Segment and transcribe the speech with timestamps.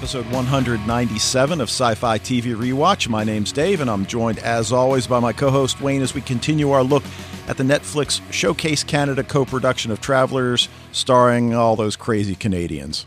[0.00, 3.06] episode 197 of Sci Fi TV Rewatch.
[3.06, 6.22] My name's Dave, and I'm joined, as always, by my co host Wayne as we
[6.22, 7.02] continue our look
[7.48, 13.04] at the Netflix Showcase Canada co production of Travelers, starring all those crazy Canadians.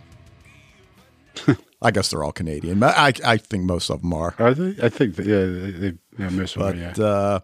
[1.81, 2.83] I guess they're all Canadian.
[2.83, 4.35] I, I think most of them are.
[4.37, 4.85] Are they?
[4.85, 7.03] I think, that, yeah, they, they, yeah, most but, of them are, yeah.
[7.03, 7.39] Uh,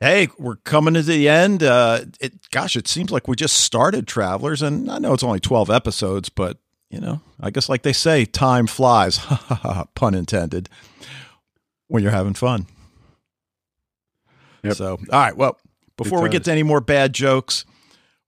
[0.00, 1.62] hey, we're coming to the end.
[1.62, 5.40] Uh, it, gosh, it seems like we just started Travelers, and I know it's only
[5.40, 6.56] 12 episodes, but
[6.90, 9.18] you know, I guess like they say, time flies,
[9.94, 10.68] pun intended,
[11.88, 12.66] when you're having fun.
[14.62, 14.74] Yep.
[14.74, 15.36] So, all right.
[15.36, 15.58] Well,
[15.96, 17.64] before we get to any more bad jokes,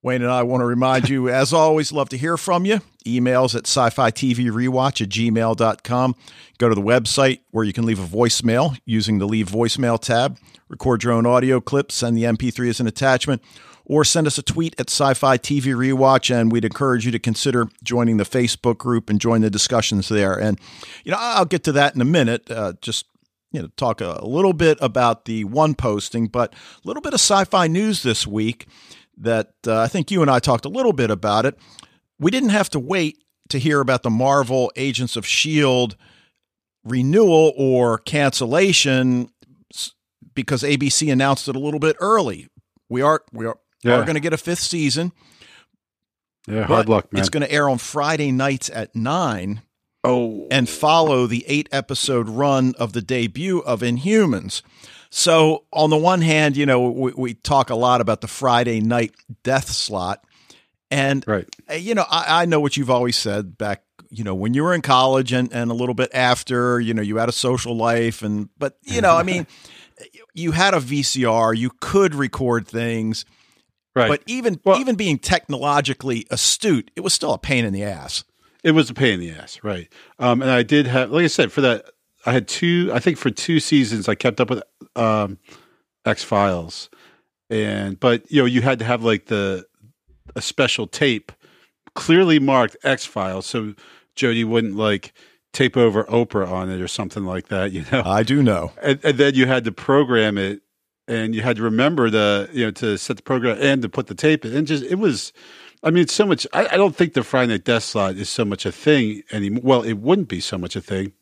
[0.02, 2.80] Wayne and I want to remind you, as always, love to hear from you.
[3.06, 6.14] Emails at sci fi TV rewatch at gmail.com.
[6.58, 10.38] Go to the website where you can leave a voicemail using the Leave Voicemail tab.
[10.68, 13.42] Record your own audio clip, send the MP3 as an attachment,
[13.90, 16.32] or send us a tweet at Sci Fi TV Rewatch.
[16.32, 20.32] And we'd encourage you to consider joining the Facebook group and join the discussions there.
[20.32, 20.60] And,
[21.02, 22.48] you know, I'll get to that in a minute.
[22.48, 23.06] Uh, just
[23.50, 27.18] you know, talk a, little bit about the one posting, but a little bit of
[27.18, 28.68] sci fi news this week
[29.18, 31.58] that uh, I think you and I talked a little bit about it.
[32.16, 35.96] We didn't have to wait to hear about the Marvel Agents of S.H.I.E.L.D.
[36.84, 39.30] renewal or cancellation
[40.32, 42.46] because ABC announced it a little bit early.
[42.88, 43.94] We are we are, yeah.
[43.94, 45.12] are going to get a fifth season.
[46.46, 47.20] Yeah, hard luck, man.
[47.20, 49.62] It's going to air on Friday nights at nine.
[50.02, 54.62] Oh, and follow the eight episode run of the debut of Inhumans.
[55.10, 58.80] So, on the one hand, you know, we, we talk a lot about the Friday
[58.80, 60.24] night death slot.
[60.90, 61.46] And, right.
[61.68, 64.62] Uh, you know, I, I know what you've always said back, you know, when you
[64.62, 67.76] were in college and, and a little bit after, you know, you had a social
[67.76, 68.22] life.
[68.22, 69.46] And, but, you know, I mean,
[70.34, 73.24] you had a VCR, you could record things.
[73.94, 74.08] Right.
[74.08, 78.24] But even well, even being technologically astute, it was still a pain in the ass.
[78.62, 79.88] It was a pain in the ass, right?
[80.18, 81.86] Um, and I did have, like I said, for that,
[82.26, 82.90] I had two.
[82.92, 84.62] I think for two seasons, I kept up with
[84.94, 85.38] um,
[86.04, 86.90] X Files,
[87.48, 89.66] and but you know, you had to have like the
[90.36, 91.32] a special tape,
[91.94, 93.74] clearly marked X Files, so
[94.14, 95.12] Jody wouldn't like
[95.52, 97.72] tape over Oprah on it or something like that.
[97.72, 98.72] You know, I do know.
[98.82, 100.62] And, and then you had to program it,
[101.10, 104.06] and you had to remember the you know to set the program and to put
[104.06, 104.54] the tape in.
[104.54, 105.32] And just it was,
[105.82, 106.46] I mean, so much.
[106.52, 109.62] I, I don't think the Friday Night Death Slot is so much a thing anymore.
[109.62, 111.12] Well, it wouldn't be so much a thing,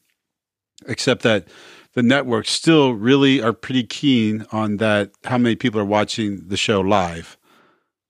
[0.87, 1.48] except that
[1.94, 5.10] the networks still really are pretty keen on that.
[5.25, 7.38] How many people are watching the show live?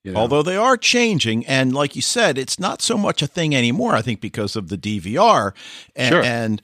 [0.02, 0.20] You know?
[0.20, 3.94] Although they are changing, and like you said, it's not so much a thing anymore.
[3.94, 5.52] I think because of the DVR,
[5.94, 6.22] and, sure.
[6.22, 6.62] and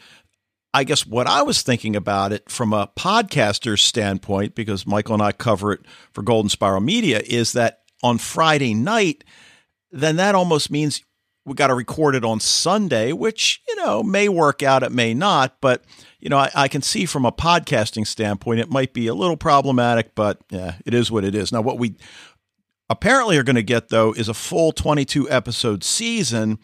[0.75, 5.23] I guess what I was thinking about it from a podcaster's standpoint, because Michael and
[5.23, 5.81] I cover it
[6.13, 9.23] for Golden Spiral Media, is that on Friday night,
[9.93, 11.03] then that almost means
[11.47, 15.15] we got to record it on Sunday, which, you know, may work out, it may
[15.15, 15.61] not.
[15.61, 15.85] But,
[16.19, 19.37] you know, I, I, can see from a podcasting standpoint, it might be a little
[19.37, 21.53] problematic, but yeah, it is what it is.
[21.53, 21.97] Now, what we
[22.91, 26.59] apparently are going to get, though, is a full 22 episode season.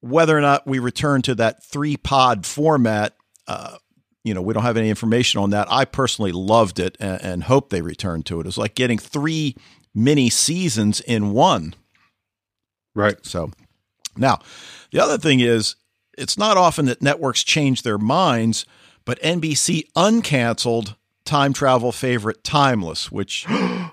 [0.00, 3.17] Whether or not we return to that three pod format,
[3.48, 3.78] uh,
[4.22, 5.66] you know, we don't have any information on that.
[5.70, 8.42] I personally loved it and, and hope they return to it.
[8.42, 9.56] It was like getting three
[9.94, 11.74] mini seasons in one.
[12.94, 13.24] Right.
[13.24, 13.50] So
[14.16, 14.40] now,
[14.92, 15.76] the other thing is,
[16.16, 18.66] it's not often that networks change their minds,
[19.04, 23.46] but NBC uncanceled time travel favorite Timeless, which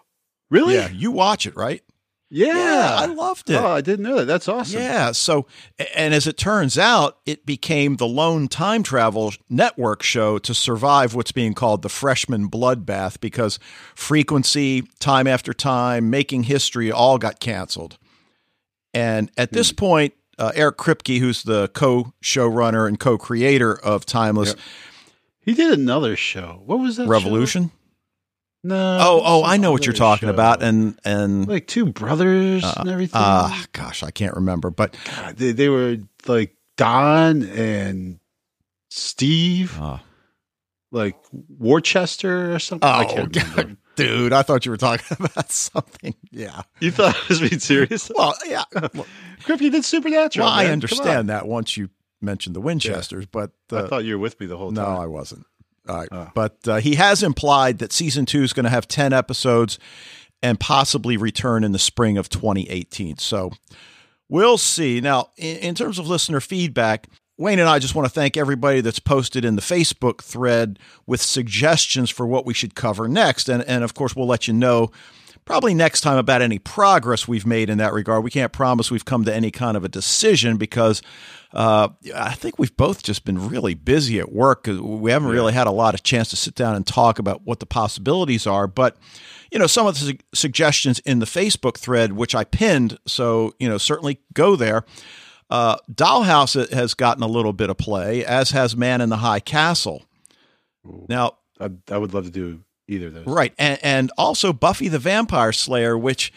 [0.50, 1.82] really, yeah, you watch it, right?
[2.30, 2.48] Yeah.
[2.48, 2.96] yeah.
[3.00, 3.56] I loved it.
[3.56, 4.26] Oh, I didn't know that.
[4.26, 4.82] That's awesome.
[4.82, 5.12] Yeah.
[5.12, 5.46] So,
[5.94, 11.14] and as it turns out, it became the lone time travel network show to survive
[11.14, 13.60] what's being called the freshman bloodbath because
[13.94, 17.98] frequency, time after time, making history all got canceled.
[18.94, 19.76] And at this hmm.
[19.76, 24.60] point, uh, Eric Kripke, who's the co-showrunner and co-creator of Timeless, yep.
[25.42, 26.62] he did another show.
[26.66, 27.08] What was that?
[27.08, 27.70] Revolution.
[27.70, 27.85] Show?
[28.66, 28.98] No.
[29.00, 30.34] Oh, oh, I know what you're talking show.
[30.34, 33.22] about, and and like two brothers uh, and everything.
[33.24, 38.20] Ah, uh, gosh, I can't remember, but God, they, they were like Don and
[38.90, 40.00] Steve, uh,
[40.92, 42.90] like Worcester or something.
[42.90, 43.78] Oh, I can't remember.
[43.96, 46.16] Dude, I thought you were talking about something.
[46.32, 46.64] Yeah.
[46.80, 48.12] You thought I was being serious?
[48.16, 48.64] well, yeah.
[48.74, 49.06] Well,
[49.42, 50.48] Kripke did Supernatural.
[50.48, 50.54] Well.
[50.54, 51.90] I understand that once you
[52.20, 53.30] mentioned the Winchesters, yeah.
[53.32, 54.84] but uh, I thought you were with me the whole time.
[54.84, 55.46] No, I wasn't.
[55.88, 56.10] All right.
[56.12, 56.30] Oh.
[56.34, 59.80] But uh, he has implied that season two is going to have 10 episodes
[60.42, 63.18] and possibly return in the spring of 2018.
[63.18, 63.52] So
[64.30, 65.02] we'll see.
[65.02, 68.82] Now, in, in terms of listener feedback, Wayne and I just want to thank everybody
[68.82, 73.50] that's posted in the Facebook thread with suggestions for what we should cover next.
[73.50, 74.92] And, and of course, we'll let you know
[75.46, 78.24] probably next time about any progress we've made in that regard.
[78.24, 81.02] We can't promise we've come to any kind of a decision because
[81.54, 84.66] uh, I think we've both just been really busy at work.
[84.68, 87.60] We haven't really had a lot of chance to sit down and talk about what
[87.60, 88.68] the possibilities are.
[88.68, 88.98] But
[89.52, 93.54] you know, some of the su- suggestions in the Facebook thread, which I pinned, so
[93.60, 94.84] you know, certainly go there.
[95.50, 99.40] Uh, Dollhouse has gotten a little bit of play, as has Man in the High
[99.40, 100.04] Castle.
[101.08, 103.26] Now, I, I would love to do either of those.
[103.28, 106.32] Right, and, and also Buffy the Vampire Slayer, which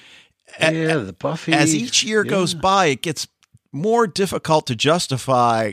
[0.60, 1.52] yeah, the Buffy.
[1.52, 2.30] as each year yeah.
[2.30, 3.28] goes by, it gets
[3.72, 5.72] more difficult to justify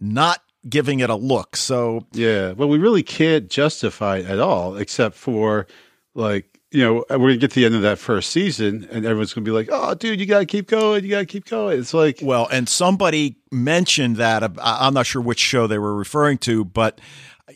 [0.00, 1.56] not giving it a look.
[1.56, 5.66] So Yeah, well, we really can't justify it at all, except for
[6.14, 9.32] like you know we're gonna get to the end of that first season, and everyone's
[9.32, 12.18] gonna be like, "Oh, dude, you gotta keep going, you gotta keep going." It's like,
[12.22, 17.00] well, and somebody mentioned that I'm not sure which show they were referring to, but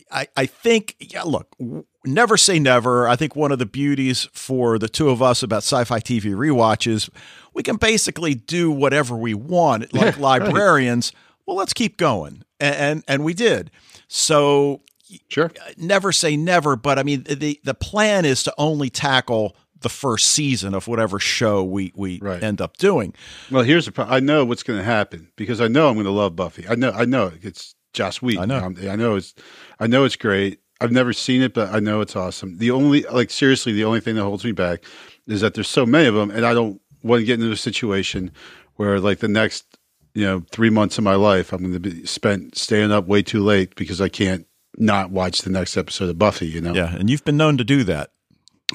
[0.09, 1.55] I, I think yeah, look.
[2.03, 3.07] Never say never.
[3.07, 7.09] I think one of the beauties for the two of us about sci-fi TV rewatches,
[7.53, 10.17] we can basically do whatever we want, like Yeah, right.
[10.19, 11.11] librarians.
[11.45, 13.69] Well, let's keep going, and, and and we did.
[14.07, 14.81] So
[15.29, 19.55] sure, uh, never say never, but I mean the the plan is to only tackle
[19.81, 22.41] the first season of whatever show we we Right.
[22.41, 23.13] end up doing.
[23.51, 24.15] Well, here's the problem.
[24.15, 26.65] I know what's going to happen because I know I'm going to love Buffy.
[26.67, 26.91] I know.
[26.91, 28.43] I know it's Joss Whedon.
[28.43, 28.59] I know.
[28.63, 29.33] I'm- I know it's.
[29.79, 30.59] I know it's great.
[30.81, 32.57] I've never seen it, but I know it's awesome.
[32.57, 34.83] The only, like, seriously, the only thing that holds me back
[35.27, 37.57] is that there's so many of them, and I don't want to get into a
[37.57, 38.31] situation
[38.75, 39.65] where, like, the next,
[40.13, 43.21] you know, three months of my life, I'm going to be spent staying up way
[43.21, 44.45] too late because I can't
[44.77, 46.47] not watch the next episode of Buffy.
[46.47, 48.11] You know, Yeah, and you've been known to do that.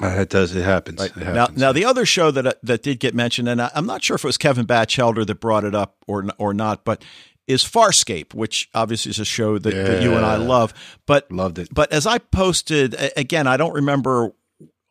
[0.01, 0.55] Uh, it does.
[0.55, 1.01] It happens.
[1.03, 1.57] It Now, happens.
[1.57, 4.23] now the other show that that did get mentioned, and I, I'm not sure if
[4.23, 7.03] it was Kevin Batchelder that brought it up or or not, but
[7.47, 10.73] is Farscape, which obviously is a show that, that you and I love.
[11.05, 11.69] But loved it.
[11.73, 14.33] But as I posted again, I don't remember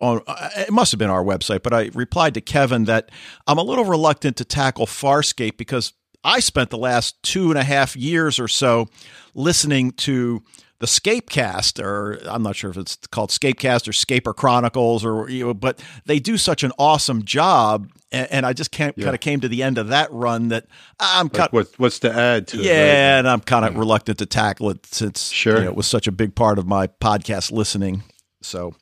[0.00, 3.11] on uh, it must have been our website, but I replied to Kevin that
[3.47, 5.93] I'm a little reluctant to tackle Farscape because
[6.25, 8.88] I spent the last two and a half years or so
[9.35, 10.43] listening to
[10.79, 15.47] the Scapecast, or I'm not sure if it's called Scapecast or Scaper Chronicles, or you
[15.47, 19.05] know, but they do such an awesome job, and, and I just can't Yeah.
[19.05, 20.67] kind of came to the end of that run that
[21.00, 22.61] I'm Like, kind what, what's to add to it?
[22.61, 22.67] right?
[22.67, 25.56] yeah, and I'm kind of reluctant to tackle it since Sure.
[25.58, 28.03] you know, it was such a big part of my podcast listening.
[28.43, 28.75] So,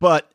[0.00, 0.30] but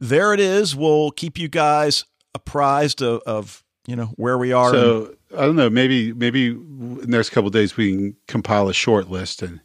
[0.00, 0.74] there it is.
[0.74, 2.04] We'll keep you guys
[2.34, 4.70] apprised of, of you know where we are.
[4.70, 5.68] and- So I don't know.
[5.70, 9.60] Maybe maybe in the next couple of days we can compile a short list and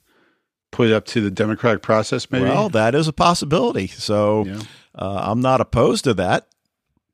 [0.72, 2.30] put it up to the democratic process.
[2.30, 2.46] Maybe.
[2.46, 3.88] well, that is a possibility.
[3.88, 4.60] So Yeah.
[4.96, 6.48] uh, I'm not opposed to that.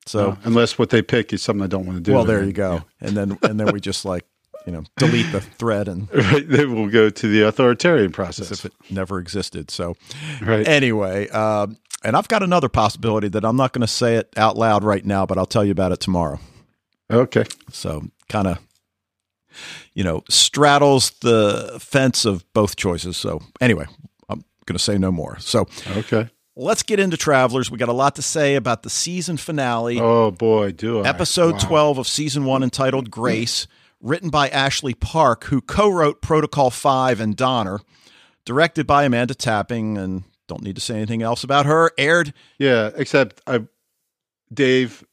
[0.06, 2.12] So No, unless what they pick is something I don't want to do.
[2.14, 2.82] well, there then- you go.
[3.00, 4.24] And then and then we just like
[4.66, 6.32] you know delete the thread and yeah.
[6.32, 8.50] Right, then we'll go to the authoritarian process.
[8.52, 9.70] if it never existed.
[9.70, 9.94] So
[10.42, 10.66] right.
[10.66, 14.56] anyway, um, and I've got another possibility that I'm not going to say it out
[14.56, 16.38] loud right now, but I'll tell you about it tomorrow.
[17.10, 17.44] Okay.
[17.72, 18.58] So kind of,
[19.94, 23.16] you know, straddles the fence of both choices.
[23.16, 23.86] So anyway,
[24.28, 25.38] I'm going to say no more.
[25.40, 25.66] So
[25.96, 26.28] Okay.
[26.56, 27.70] Let's get into Travelers.
[27.70, 31.08] We got a lot to say about the season finale, Oh boy, do I.
[31.08, 31.58] episode Wow.
[31.68, 33.66] 12 of season one, entitled Grace,
[34.00, 37.80] written by Ashley Park, who co-wrote Protocol 5 and Donner,
[38.44, 41.90] directed by Amanda Tapping, and don't need to say anything else about her.
[41.98, 43.66] Aired Yeah, except I,
[44.52, 45.04] Dave,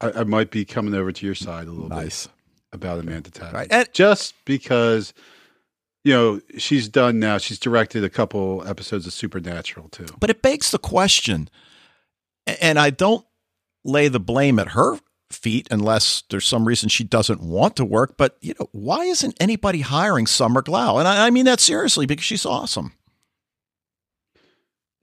[0.00, 2.26] I, I might be coming over to your side a little nice.
[2.26, 2.34] bit
[2.72, 3.54] about Amanda Tapping.
[3.54, 3.68] Right.
[3.70, 5.14] And just because
[6.04, 10.42] you know she's done now she's directed a couple episodes of supernatural too But it
[10.42, 11.48] begs the question,
[12.46, 13.24] and I don't
[13.84, 14.98] lay the blame at her
[15.30, 18.16] feet unless there's some reason she doesn't want to work.
[18.16, 20.98] But you know, why isn't anybody hiring Summer Glau?
[20.98, 22.92] And I, I mean that seriously because she's awesome.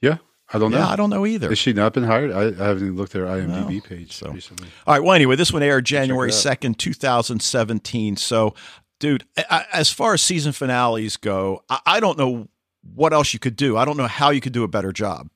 [0.02, 0.18] yeah
[0.54, 1.50] i don't know Yeah, I don't know either.
[1.50, 3.82] has she not been hired i, I haven't even looked at her imdb No.
[3.82, 5.04] page So- recently All right.
[5.04, 8.16] Well, anyway, this one aired January second, two thousand seventeen.
[8.16, 8.54] So,
[9.00, 12.48] dude, I, as far as season finales go, I, I don't know
[12.94, 13.78] what else you could do.
[13.78, 15.30] I don't know how you could do a better job.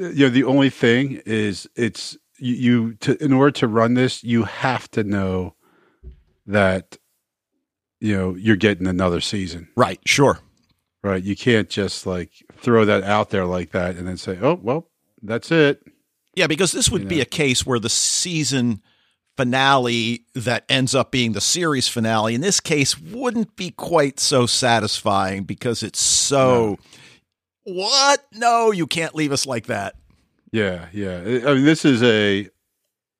[0.00, 3.92] Uh, you know the only thing is it's you, you to in order to run
[3.94, 5.54] this you have to know
[6.46, 6.96] that
[8.00, 10.00] you know you're getting another season Right.
[10.06, 10.38] Sure.
[11.02, 14.58] right you can't just like throw that out there like that and then say oh
[14.62, 14.88] well
[15.22, 15.82] that's it
[16.34, 17.22] Yeah, because this would You be know.
[17.22, 18.80] a case where the season
[19.36, 24.44] finale that ends up being the series finale in this case wouldn't be quite so
[24.44, 26.78] satisfying because it's so
[27.64, 28.24] what?
[28.32, 29.94] No, you can't leave us like that.
[30.52, 31.22] Yeah, yeah.
[31.24, 32.48] I I mean, this is a,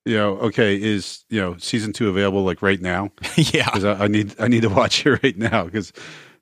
[0.04, 3.10] you know, okay, is you know season two available like right now?
[3.36, 3.66] yeah.
[3.66, 5.92] Because I, I need I need to watch it right now because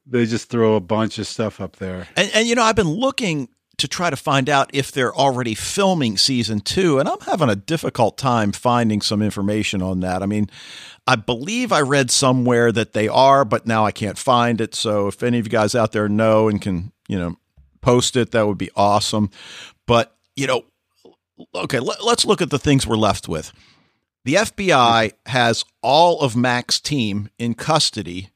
[0.06, 2.08] they just throw a bunch of stuff up there.
[2.16, 3.48] And, and you know, I've been looking
[3.80, 7.56] to try to find out if they're already filming season two, and I'm having a
[7.56, 10.22] difficult time finding some information on that.
[10.22, 10.50] I mean,
[11.06, 14.74] I believe I read somewhere that they are, but now I can't find it.
[14.74, 17.36] So if any of you guys out there know and can, you know,
[17.80, 19.30] post it, that would be awesome.
[19.86, 20.64] But, you know,
[21.54, 23.52] okay, let, us look at the things we're left with.
[24.24, 28.29] The FBI has all of Mac's team in custody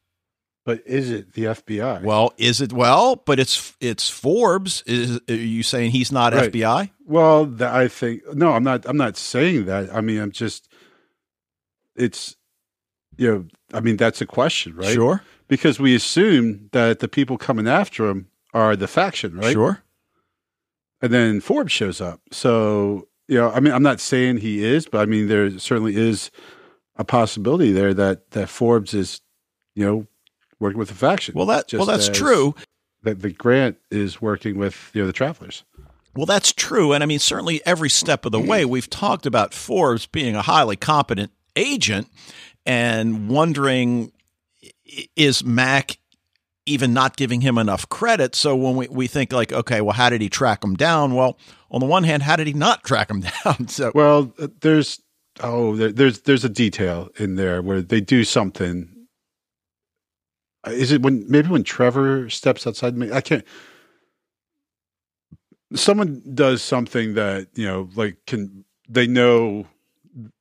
[0.64, 2.02] but is it the FBI?
[2.02, 3.16] Well, is it well?
[3.16, 4.82] But it's it's Forbes.
[4.86, 6.50] Is are you saying he's not right.
[6.50, 6.90] FBI?
[7.06, 8.52] Well, I think no.
[8.52, 8.86] I'm not.
[8.86, 9.94] I'm not saying that.
[9.94, 10.68] I mean, I'm just.
[11.96, 12.34] It's,
[13.16, 14.94] you know, I mean that's a question, right?
[14.94, 15.22] Sure.
[15.46, 19.52] Because we assume that the people coming after him are the faction, right?
[19.52, 19.82] Sure.
[21.02, 22.20] And then Forbes shows up.
[22.32, 25.96] So you know, I mean, I'm not saying he is, but I mean, there certainly
[25.96, 26.30] is
[26.96, 29.20] a possibility there that that Forbes is,
[29.74, 30.06] you know,
[30.60, 31.34] working with the faction.
[31.34, 32.54] Well, that well, that's true.
[33.02, 35.64] That the grant is working with you know the travelers.
[36.16, 39.52] Well, that's true, and I mean certainly every step of the way we've talked about
[39.52, 42.08] Forbes being a highly competent agent,
[42.64, 44.12] and wondering
[45.16, 45.98] is Mac
[46.66, 48.34] even not giving him enough credit.
[48.34, 51.14] So when we, we think like, okay, well, how did he track him down?
[51.14, 51.38] Well,
[51.70, 53.68] on the one hand, how did he not track him down?
[53.68, 55.00] So well, there's
[55.40, 58.93] oh, there, there's there's a detail in there where they do something
[60.66, 63.10] is it when maybe when Trevor steps outside me?
[63.12, 63.44] I can't.
[65.74, 69.66] Someone does something that you know, like can they know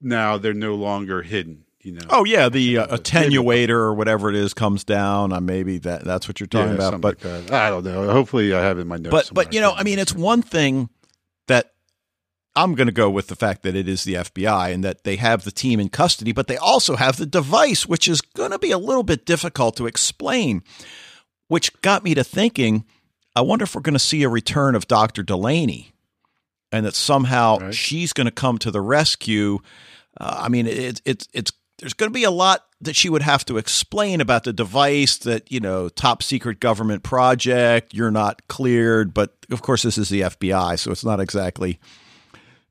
[0.01, 1.65] now they're no longer hidden.
[1.81, 2.05] You know.
[2.09, 5.33] Oh yeah, the uh, attenuator or whatever it is comes down.
[5.33, 7.01] Uh, maybe that that's what you're talking yeah, about.
[7.01, 8.09] But like I don't know.
[8.11, 9.29] Hopefully, I have in my notes.
[9.29, 10.89] But but you know, I mean, it's one thing
[12.55, 15.15] I'm going to go with the fact that it is the FBI and that they
[15.15, 18.59] have the team in custody, but they also have the device, which is going to
[18.59, 20.63] be a little bit difficult to explain.
[21.47, 22.85] Which got me to thinking,
[23.35, 25.23] I wonder if we're going to see a return of Dr.
[25.23, 25.93] Delaney
[26.71, 27.73] and that somehow right.
[27.73, 29.59] she's going to come to the rescue.
[30.19, 33.21] Uh, I mean, it's it's it's there's going to be a lot that she would
[33.21, 38.47] have to explain about the device that you know top secret government project you're not
[38.47, 41.79] cleared but of course this is the FBI so it's not exactly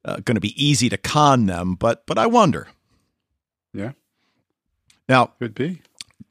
[0.05, 2.69] uh, going to be easy to con them, but but I wonder.
[3.73, 3.93] Yeah.
[5.09, 5.83] Now could be.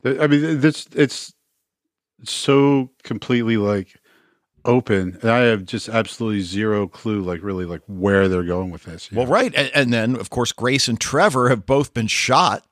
[0.03, 1.33] I mean, this it's
[2.23, 3.99] so completely like
[4.65, 8.83] open, and I have just absolutely zero clue, like really, like where they're going with
[8.83, 9.11] this.
[9.11, 12.65] Well, right, and, and then of course Grace and Trevor have both been shot,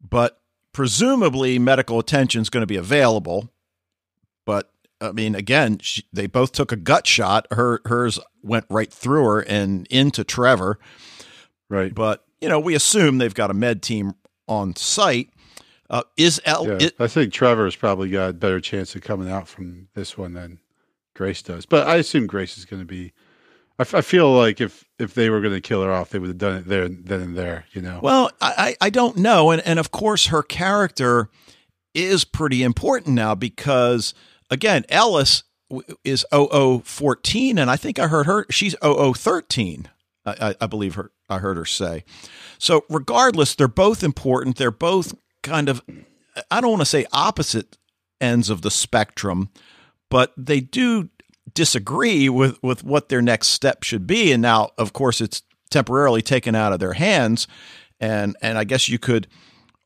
[0.00, 0.40] but
[0.72, 3.50] presumably medical attention is going to be available.
[4.44, 7.46] But I mean, again, she, they both took a gut shot.
[7.52, 10.78] Her hers went right through her and into Trevor.
[11.68, 11.94] Right.
[11.94, 14.14] But you know, we assume they've got a med team
[14.48, 15.30] on site.
[15.88, 16.66] Uh, is L?
[16.66, 20.18] Yeah, it, I think Trevor's probably got a better chance of coming out from this
[20.18, 20.58] one than
[21.14, 21.64] Grace does.
[21.64, 23.12] But I assume Grace is going to be.
[23.78, 26.18] I, f- I feel like if if they were going to kill her off, they
[26.18, 27.66] would have done it there then and there.
[27.72, 28.00] You know.
[28.02, 31.28] Well, I I don't know, and and of course her character
[31.94, 34.12] is pretty important now because
[34.50, 35.44] again, Ellis
[36.04, 39.88] is 0014, and I think I heard her, she's 0013.
[40.24, 42.04] I, I believe her, I heard her say.
[42.58, 44.56] So, regardless, they're both important.
[44.56, 45.82] They're both kind of,
[46.50, 47.78] I don't want to say opposite
[48.20, 49.50] ends of the spectrum,
[50.10, 51.10] but they do
[51.54, 54.32] disagree with, with what their next step should be.
[54.32, 57.46] And now, of course, it's temporarily taken out of their hands.
[58.00, 59.26] And, and I guess you could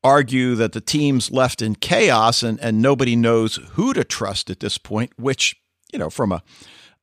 [0.03, 4.59] argue that the team's left in chaos and, and nobody knows who to trust at
[4.59, 5.55] this point, which,
[5.93, 6.43] you know, from a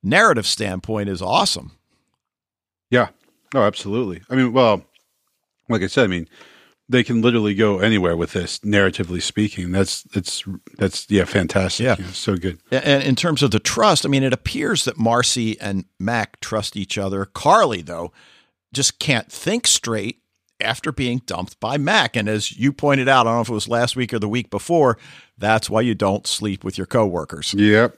[0.02, 1.72] narrative standpoint is awesome.
[2.90, 3.08] Yeah.
[3.54, 4.22] Oh, absolutely.
[4.28, 4.84] I mean, well,
[5.68, 6.28] like I said, I mean,
[6.88, 9.72] they can literally go anywhere with this, narratively speaking.
[9.72, 10.42] That's that's
[10.78, 11.84] that's yeah, fantastic.
[11.84, 12.58] Yeah, yeah so good.
[12.70, 16.76] And in terms of the trust, I mean, it appears that Marcy and Mac trust
[16.76, 17.26] each other.
[17.26, 18.12] Carly, though,
[18.72, 20.22] just can't think straight
[20.60, 22.16] after being dumped by Mac.
[22.16, 24.28] And as you pointed out, I don't know if it was last week or the
[24.28, 24.98] week before,
[25.36, 27.54] that's why you don't sleep with your coworkers.
[27.54, 27.96] Yep.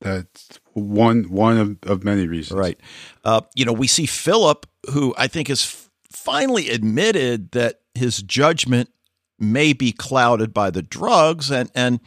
[0.00, 2.58] That's one one of, of many reasons.
[2.58, 2.78] Right.
[3.24, 8.90] Uh, you know, we see Philip, who I think has finally admitted that his judgment
[9.38, 11.50] may be clouded by the drugs.
[11.50, 12.00] And, and,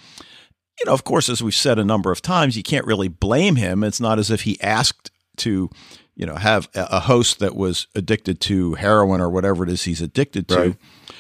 [0.80, 3.56] you know, of course, as we've said a number of times, you can't really blame
[3.56, 3.84] him.
[3.84, 5.70] It's not as if he asked to
[6.22, 10.02] you know have a host that was addicted to heroin or whatever it is he's
[10.02, 10.56] addicted to.
[10.56, 10.76] Right.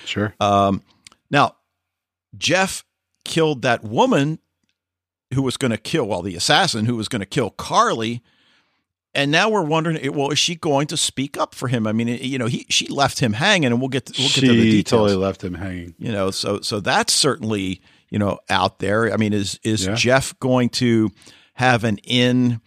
[0.05, 0.36] Sure.
[0.39, 0.84] Um,
[1.31, 1.55] now,
[2.38, 2.86] Jeff
[3.25, 4.38] killed that woman
[5.34, 8.22] who was going to kill, well, the assassin who was going to kill Carly.
[9.13, 11.88] And now we're wondering, well, is she going to speak up for him?
[11.88, 14.36] I mean, you know, he she left him hanging, and we'll get to, we'll get
[14.36, 15.10] she to the details.
[15.10, 15.96] totally left him hanging.
[15.98, 19.12] You know, so so that's certainly you know out there.
[19.12, 19.96] I mean, is is yeah.
[19.96, 21.10] Jeff going to
[21.55, 22.62] have an in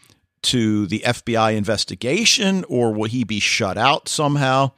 [0.45, 4.73] to the FBI investigation, or will he be shut out somehow?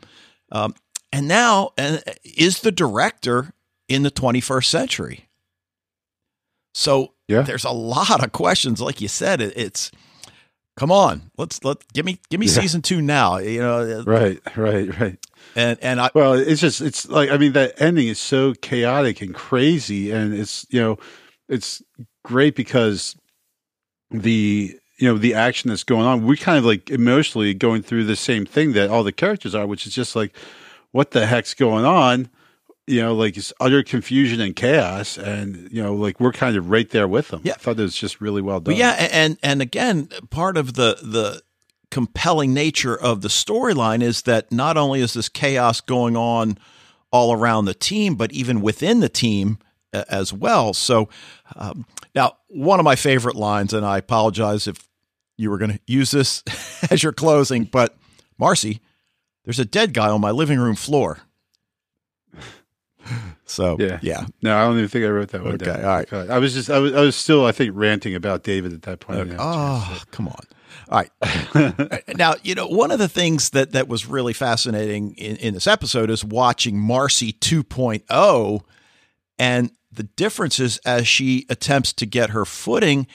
[0.50, 0.74] Um,
[1.12, 3.52] and now, uh, is the director
[3.88, 5.28] in the 21st century?
[6.74, 7.42] So yeah.
[7.42, 8.80] there's a lot of questions.
[8.80, 9.90] Like you said, it, it's
[10.76, 12.52] come on, let's let give me give me yeah.
[12.52, 13.38] season two now.
[13.38, 15.18] You know, right, right, right.
[15.54, 19.22] And and I well, it's just it's like I mean that ending is so chaotic
[19.22, 20.98] and crazy, and it's you know
[21.48, 21.82] it's
[22.24, 23.16] great because
[24.10, 26.24] the you know the action that's going on.
[26.26, 29.66] We kind of like emotionally going through the same thing that all the characters are
[29.66, 30.34] which is just like
[30.92, 32.28] what the heck's going on?
[32.86, 36.70] You know like it's utter confusion and chaos and you know like we're kind of
[36.70, 37.40] right there with them.
[37.44, 37.52] Yeah.
[37.54, 38.72] I thought it was just really well done.
[38.74, 41.42] but yeah and and again part of the the
[41.90, 46.58] compelling nature of the storyline is that not only is this chaos going on
[47.12, 49.58] all around the team but even within the team
[50.08, 50.74] as well.
[50.74, 51.08] So
[51.54, 54.88] um, now, one of my favorite lines, and I apologize if
[55.36, 56.42] you were going to use this
[56.90, 57.96] as your closing, but
[58.38, 58.80] Marcy,
[59.44, 61.18] there's a dead guy on my living room floor.
[63.48, 64.26] So yeah, yeah.
[64.42, 65.84] No, I don't even think I wrote that one okay, down.
[65.84, 66.12] All right.
[66.12, 68.98] I was just I was I was still I think ranting about David at that
[68.98, 69.20] point.
[69.20, 69.36] Okay.
[69.38, 70.40] Oh, come on.
[70.88, 72.08] All right.
[72.16, 75.66] now, you know, one of the things that that was really fascinating in, in this
[75.66, 78.60] episode is watching Marcy 2.0
[79.38, 83.06] and the differences as she attempts to get her footing.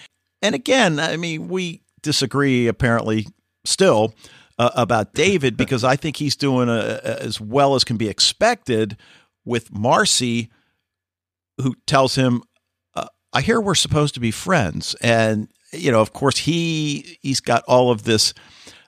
[0.41, 3.27] And again, I mean, we disagree apparently
[3.63, 4.13] still
[4.59, 8.09] uh, about David because I think he's doing a, a, as well as can be
[8.09, 8.97] expected
[9.45, 10.51] with Marcy,
[11.57, 12.43] who tells him,
[12.95, 17.39] uh, "I hear we're supposed to be friends," and you know, of course, he he's
[17.39, 18.33] got all of this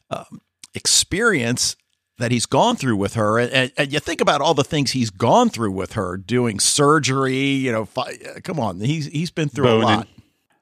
[0.09, 0.41] um,
[0.75, 1.75] experience
[2.17, 3.39] that he's gone through with her.
[3.39, 7.37] And, and, you think about all the things he's gone through with her, doing surgery.
[7.37, 9.83] You know, fi- come on, he's he's been through Boning.
[9.83, 10.07] a lot.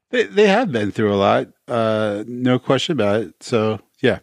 [0.09, 3.35] They they have been through a lot, uh, no question about it.
[3.41, 4.19] So yeah,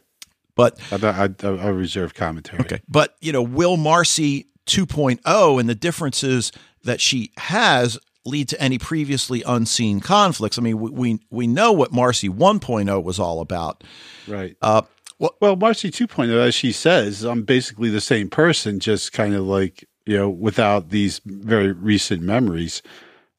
[0.54, 2.60] but I, I, I, I reserve commentary.
[2.60, 6.52] Okay, but you know, Will Marcy 2.0 and the differences
[6.84, 10.58] that she has lead to any previously unseen conflicts.
[10.58, 13.82] I mean, we we, we know what Marcy 1.0 was all about,
[14.28, 14.56] right?
[14.60, 14.82] Uh,
[15.18, 19.44] well, well, Marcy 2.0, as she says, I'm basically the same person, just kind of
[19.44, 22.82] like, you know, without these very recent memories.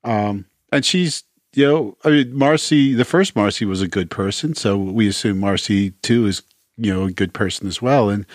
[0.04, 4.56] Um, and she's, you know, I mean, Marcy, the first Marcy was a good person.
[4.56, 6.44] So we assume Marcy 2 is,
[6.78, 8.10] you know, a good person as well.
[8.10, 8.26] And,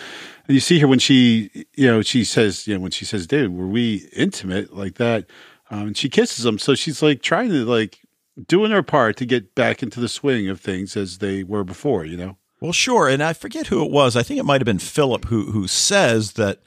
[0.47, 3.27] and you see her when she, you know, she says, you know, when she says,
[3.27, 5.25] David, were we intimate like that?
[5.69, 6.59] Um, and she kisses him.
[6.59, 7.99] So she's like trying to like
[8.47, 12.05] doing her part to get back into the swing of things as they were before,
[12.05, 12.37] you know?
[12.65, 14.15] Well, sure, and I forget who it was.
[14.15, 16.63] I think it might have been Philip who who says that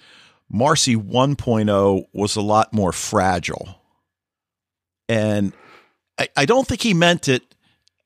[0.49, 3.83] Marcy 1.0 was a lot more fragile,
[5.09, 5.53] and
[6.17, 7.53] I, I don't think he meant it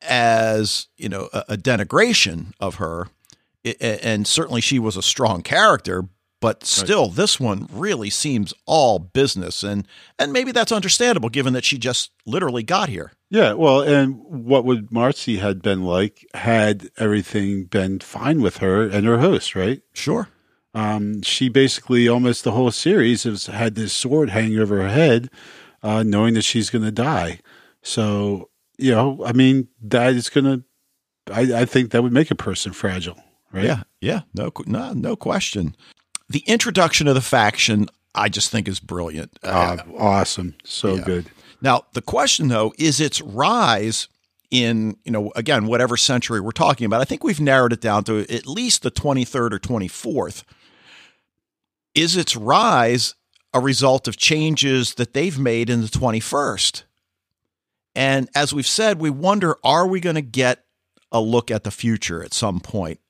[0.01, 3.09] as you know a, a denigration of her,
[3.63, 6.09] it, and certainly she was a strong character,
[6.43, 7.17] but still right.
[7.17, 12.11] this one really seems all business and and maybe that's understandable given that she just
[12.27, 13.13] literally got here.
[13.31, 18.83] Yeah well and what would marcy had been like had everything been fine with her
[18.83, 19.81] and her host right?
[19.95, 20.29] Sure.
[20.75, 25.31] Um, she basically almost the whole series has had this sword hanging over her head
[25.83, 27.41] uh, knowing that she's going to die.
[27.83, 28.51] So
[28.83, 30.65] you know i mean that is going to
[31.33, 33.65] I, I think that would make a person fragile right?
[33.65, 35.77] Yeah yeah no no no question
[36.29, 39.39] the introduction of the faction, I just think is brilliant.
[39.43, 40.55] Uh, awesome.
[40.65, 41.05] So yeah.
[41.05, 41.27] good.
[41.61, 44.09] Now, the question though is its rise
[44.51, 47.01] in, you know, again, whatever century we're talking about.
[47.01, 50.45] I think we've narrowed it down to at least the 23rd or 24th.
[51.95, 53.15] Is its rise
[53.55, 56.85] a result of changes that they've made in the 21st?
[57.95, 60.65] And as we've said, we wonder are we going to get
[61.11, 63.01] a look at the future at some point?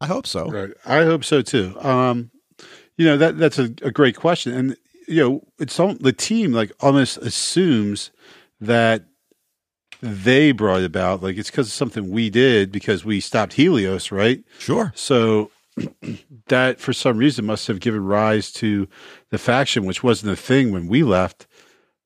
[0.00, 0.48] I hope so.
[0.48, 0.70] Right.
[0.84, 1.78] I hope so too.
[1.80, 2.30] Um,
[2.96, 4.76] you know that that's a, a great question, and
[5.08, 8.10] you know it's all, the team like almost assumes
[8.60, 9.04] that
[10.02, 14.42] they brought about like it's because of something we did because we stopped Helios, right?
[14.58, 14.92] Sure.
[14.94, 15.50] So
[16.48, 18.88] that for some reason must have given rise to
[19.30, 21.46] the faction, which wasn't a thing when we left,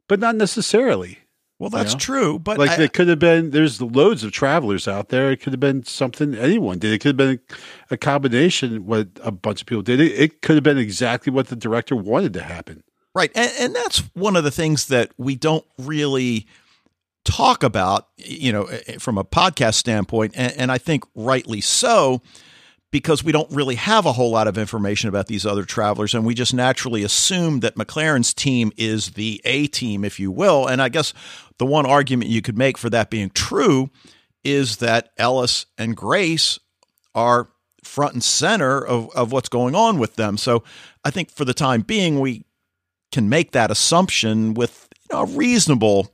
[0.08, 1.18] but not necessarily.
[1.58, 2.00] Well, that's you know?
[2.00, 3.50] true, but like I, it could have been.
[3.50, 5.30] There's loads of travelers out there.
[5.30, 6.92] It could have been something anyone did.
[6.92, 7.40] It could have been
[7.90, 10.00] a combination what a bunch of people did.
[10.00, 12.82] It, it could have been exactly what the director wanted to happen.
[13.14, 16.48] Right, and, and that's one of the things that we don't really
[17.24, 18.08] talk about.
[18.16, 18.64] You know,
[18.98, 22.20] from a podcast standpoint, and, and I think rightly so
[22.94, 26.14] because we don't really have a whole lot of information about these other travelers.
[26.14, 30.68] And we just naturally assume that MacLaren's team is the A team, if you will.
[30.68, 31.12] And I guess
[31.58, 33.90] the one argument you could make for that being true
[34.42, 36.58] is that Ellis and Grace
[37.14, 37.48] are
[37.82, 40.36] front and center of, of what's going on with them.
[40.36, 40.64] So
[41.04, 42.44] I think for the time being, we
[43.12, 46.12] can make that assumption with you know, a reasonable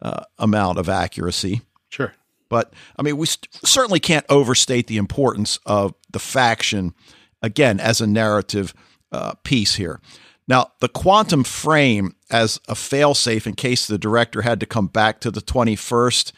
[0.00, 1.62] uh, amount of accuracy.
[1.88, 2.12] Sure.
[2.48, 6.92] But I mean, we st- certainly can't overstate the importance of the faction,
[7.40, 8.74] again, as a narrative
[9.10, 10.00] uh, piece here.
[10.48, 15.20] Now, the quantum frame as a failsafe in case the director had to come back
[15.20, 16.32] to the 21st.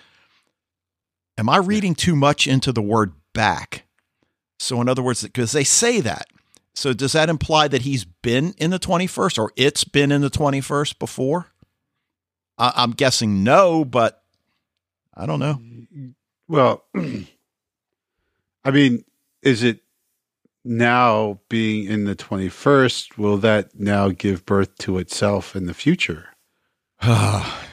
[1.39, 3.85] Am I reading too much into the word back?
[4.59, 6.27] So, in other words, because they say that.
[6.75, 10.31] So, does that imply that he's been in the 21st or it's been in the
[10.31, 11.49] 21st before?
[12.59, 14.23] I- I'm guessing no, but
[15.15, 15.61] I don't know.
[16.47, 16.85] Well,
[18.65, 19.05] I mean,
[19.43, 19.81] is it
[20.65, 23.19] now being in the 21st?
[23.19, 26.29] Will that now give birth to itself in the future?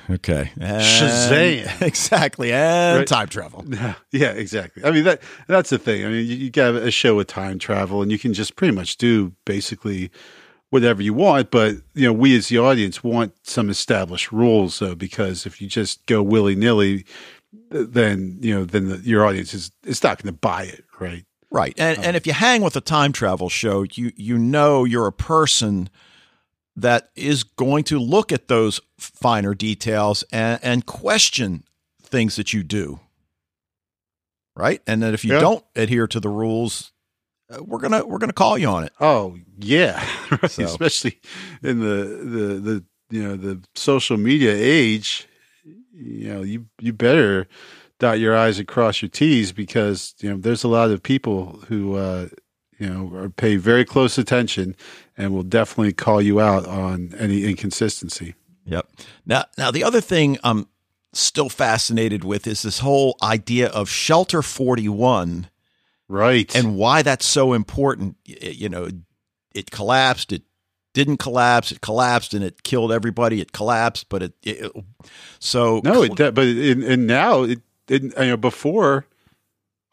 [0.10, 0.52] okay.
[0.60, 1.82] And Shazam.
[1.88, 2.52] Exactly.
[2.52, 3.08] And Right.
[3.08, 3.66] time travel.
[4.12, 4.84] Yeah, exactly.
[4.84, 6.04] I mean that that's the thing.
[6.06, 8.76] I mean, you, you got a show with time travel, and you can just pretty
[8.76, 10.12] much do basically
[10.70, 11.50] whatever you want.
[11.52, 15.68] But you know, we as the audience want some established rules, though, because if you
[15.68, 17.06] just go willy nilly,
[17.70, 21.24] then you know, then the, your audience is is not going to buy it, right?
[21.52, 21.74] Right.
[21.78, 25.12] And and if you hang with a time travel show, you you know you're a
[25.12, 25.90] person
[26.78, 31.66] that is going to look at those finer details and, and question
[32.02, 33.02] things that you do.
[34.56, 34.82] Right?
[34.88, 35.40] And that if you Yeah.
[35.42, 36.92] don't adhere to the rules,
[37.50, 38.94] uh, we're going to we're going to call you on it.
[39.00, 40.50] Oh yeah, right.
[40.52, 41.20] So- especially
[41.64, 45.28] in the the the you know the social media age.
[45.94, 47.48] You know, you you better
[48.02, 51.60] dot your i's and cross your t's because you know there's a lot of people
[51.68, 52.28] who uh,
[52.80, 54.76] you know are pay very close attention
[55.16, 58.34] and will definitely call you out on any inconsistency.
[58.66, 58.88] Yep.
[59.26, 60.68] Now, now the other thing I'm
[61.14, 65.50] still fascinated with is this whole idea of Shelter 41
[66.08, 66.54] Right.
[66.56, 68.18] and why that's so important.
[68.26, 68.90] You know,
[69.54, 70.34] it collapsed.
[70.34, 70.44] It
[70.94, 71.72] didn't collapse.
[71.72, 73.42] It collapsed and it killed everybody.
[73.42, 74.72] It collapsed, but it, it
[75.40, 79.06] so no, it but in, and now it, it you know before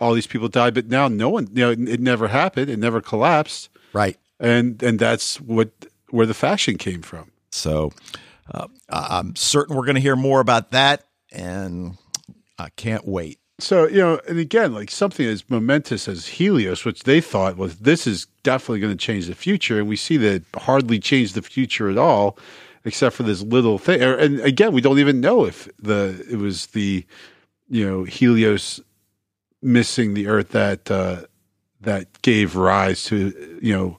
[0.01, 2.71] all these people died, but now no one you know it, it never happened.
[2.71, 3.69] It never collapsed.
[3.93, 4.17] right.
[4.41, 5.71] and and that's what
[6.11, 7.31] where the faction came from.
[7.51, 7.93] So
[8.53, 11.97] uh, I'm certain we're going to hear more about that, and
[12.59, 13.39] I can't wait.
[13.61, 17.77] So you know, and again, like something as momentous as Helios, which they thought was
[17.79, 21.43] this is definitely going to change the future, and we see that hardly changed the
[21.43, 22.39] future at all,
[22.85, 24.01] except for this little thing.
[24.01, 27.05] And again, we don't even know if the it was the
[27.69, 28.81] you know Helios
[29.63, 31.23] missing the Earth that uh,
[31.81, 33.99] that gave rise to you know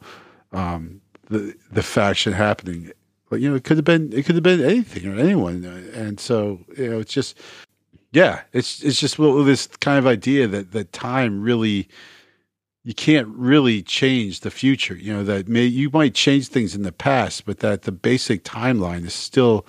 [0.52, 2.92] um, the the faction happening.
[3.30, 6.20] But you know, it could have been it could have been anything or anyone, and
[6.20, 7.38] so you know, it's just
[8.12, 11.88] yeah, it's it's just well, this kind of idea that that time really
[12.84, 14.96] you can't really change the future.
[14.96, 18.44] You know that may you might change things in the past, but that the basic
[18.44, 19.66] timeline is still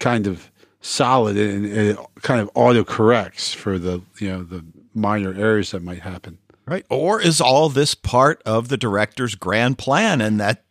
[0.00, 0.50] kind of
[0.84, 5.70] solid and, and it kind of auto corrects for the you know the minor errors
[5.70, 6.38] that might happen.
[6.66, 6.84] Right.
[6.88, 10.64] Or is all this part of the director's grand plan and that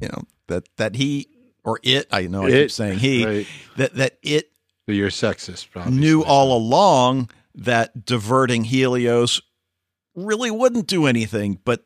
[0.00, 1.28] you know that that he
[1.64, 3.46] or it I know I keep saying he right.
[3.76, 4.50] that that it
[4.86, 5.92] You're sexist, probably.
[5.92, 9.42] knew all along that diverting Helios
[10.14, 11.84] really wouldn't do anything, but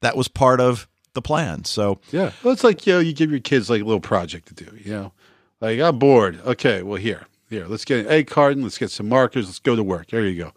[0.00, 1.64] that was part of the plan.
[1.64, 2.32] So Yeah.
[2.42, 4.76] Well, it's like, you know, you give your kids like a little project to do,
[4.82, 5.12] you know,
[5.60, 6.40] like I'm bored.
[6.44, 6.82] Okay.
[6.82, 8.62] Well, here, here, let's get an egg carton.
[8.62, 9.46] Let's get some markers.
[9.46, 10.08] Let's go to work.
[10.08, 10.52] There you go.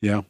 [0.00, 0.24] You know,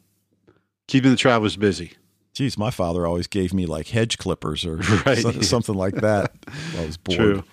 [0.87, 1.93] keeping the travelers busy.
[2.33, 5.43] Geez, my father always gave me like hedge clippers or Right.
[5.43, 6.31] something like that.
[6.77, 7.43] I was bored True.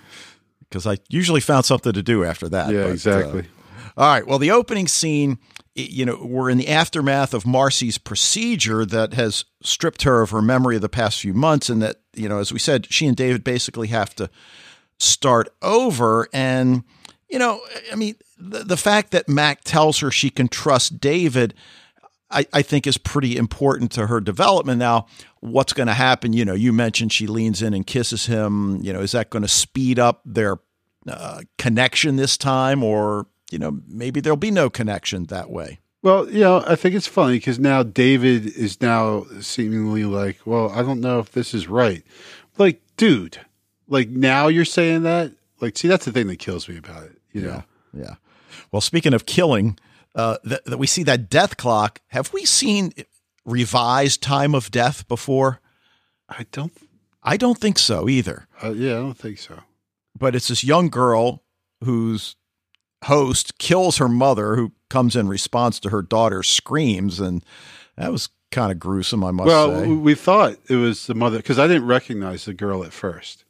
[0.60, 2.72] because I usually found something to do after that.
[2.72, 3.44] Yeah, but, uh, exactly.
[3.96, 4.26] all right.
[4.26, 5.38] Well, the opening scene,
[5.74, 10.40] you know, we're in the aftermath of Marcy's procedure that has stripped her of her
[10.42, 13.16] memory of the past few months, and that you know, as we said, she and
[13.16, 14.30] David basically have to
[15.00, 16.28] start over.
[16.32, 16.84] And
[17.28, 17.60] you know,
[17.92, 21.54] I mean, the, the fact that Mac tells her she can trust David.
[22.32, 24.78] I, I think is pretty important to her development.
[24.78, 25.06] Now,
[25.40, 26.32] what's going to happen?
[26.32, 28.80] You know, you mentioned she leans in and kisses him.
[28.84, 30.58] You know, is that going to speed up their
[31.08, 35.80] uh, connection this time, or you know, maybe there'll be no connection that way?
[36.02, 40.70] Well, you know, I think it's funny because now David is now seemingly like, well,
[40.70, 42.02] I don't know if this is right.
[42.56, 43.38] Like, dude,
[43.90, 45.32] like now you're saying that?
[45.60, 47.18] Like, see, that's the thing that kills me about it.
[47.32, 47.64] You know?
[47.92, 48.14] Yeah.
[48.72, 49.78] Well, speaking of killing,
[50.14, 52.00] uh, that, that we see that death clock.
[52.08, 52.92] Have we seen
[53.44, 55.60] revised time of death before?
[56.28, 56.72] I don't,
[57.22, 58.46] I don't think so either.
[58.62, 59.60] uh, yeah, I don't think so.
[60.16, 61.42] But it's this young girl
[61.82, 62.36] whose
[63.04, 67.44] host kills her mother, who comes in response to her daughter's screams, and
[67.96, 69.24] that was kind of gruesome.
[69.24, 69.86] I must well, say.
[69.86, 73.44] we we thought it was the mother because I didn't recognize the girl at first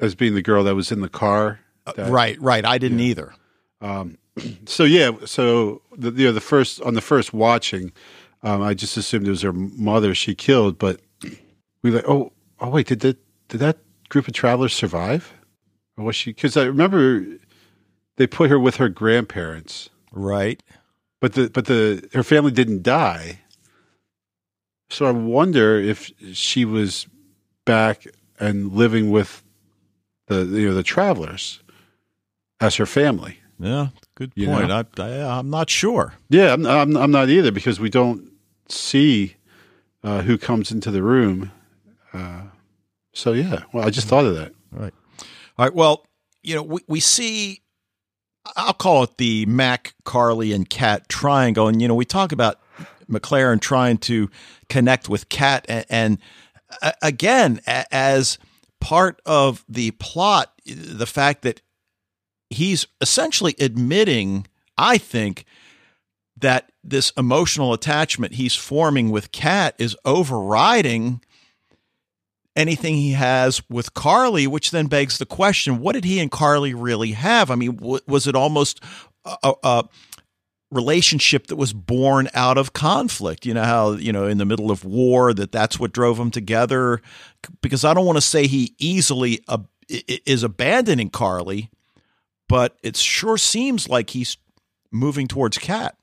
[0.00, 1.60] as being the girl that was in the car.
[1.96, 2.64] that- right, right.
[2.66, 3.06] I didn't Yeah.
[3.06, 3.34] either.
[3.80, 4.18] Um,
[4.66, 7.92] so yeah, so the you know the first on the first watching,
[8.42, 11.00] um, I just assumed it was her mother she killed, but
[11.82, 13.16] we like oh oh wait did that
[13.48, 13.78] did that
[14.10, 15.32] group of travelers survive?
[15.96, 16.30] Or was she?
[16.30, 17.24] Because I remember
[18.16, 20.62] they put her with her grandparents, Right.
[21.20, 23.40] but the but the her family didn't die.
[24.90, 27.06] So I wonder if she was
[27.64, 28.06] back
[28.40, 29.42] and living with
[30.28, 31.60] the you know the travelers
[32.60, 33.38] as her family.
[33.58, 33.88] Yeah.
[34.14, 34.70] Good You point.
[34.70, 36.14] I, I, I'm not sure.
[36.28, 38.30] Yeah, I'm, I'm, I'm not either because we don't
[38.68, 39.36] see
[40.04, 41.50] uh, who comes into the room.
[42.12, 42.42] Uh,
[43.12, 44.52] so yeah, well, I just thought of that.
[44.70, 44.94] Right.
[45.58, 45.74] All right.
[45.74, 46.04] Well,
[46.42, 47.62] you know, we, we see,
[48.56, 51.66] I'll call it the Mac, Carly, and Kat triangle.
[51.68, 52.60] And, you know, we talk about
[53.10, 54.30] MacLaren trying to
[54.68, 55.64] connect with Kat.
[55.68, 56.18] And, and
[57.02, 58.38] again, as
[58.80, 61.62] part of the plot, the fact that
[62.50, 65.44] he's essentially admitting, I think,
[66.36, 71.20] that this emotional attachment he's forming with Kat is overriding
[72.56, 76.74] anything he has with Carly, which then begs the question: What did he and Carly
[76.74, 77.50] really have?
[77.50, 78.82] I mean, was it almost
[79.24, 79.84] a, a
[80.70, 83.46] relationship that was born out of conflict?
[83.46, 86.30] You know how you know in the middle of war that that's what drove them
[86.30, 87.00] together.
[87.62, 89.44] Because I don't want to say he easily
[89.88, 91.70] is abandoning Carly,
[92.48, 94.36] but it sure seems like he's
[94.90, 95.96] moving towards Kat.